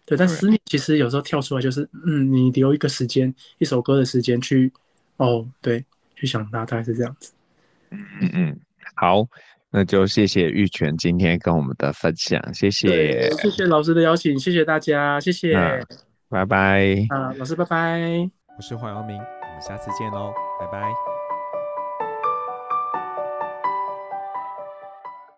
[0.05, 0.17] 对。
[0.17, 4.71] 但思念其实有时候跳出来就是，嗯，你留一个时间，一首歌的时间去，
[5.17, 5.83] 哦，对，
[6.15, 7.33] 去想它，大概是这样子。
[7.91, 8.61] 嗯嗯嗯，
[8.97, 9.27] 好，
[9.71, 15.81] 那就谢谢玉泉今天跟我们的分享，谢谢，谢谢老师的邀请，谢谢大家，谢谢，啊、
[16.29, 17.07] 拜拜。
[17.09, 18.44] 啊，老师拜拜。
[18.57, 21.14] 我是黄阳明，我们下次见喽，拜拜。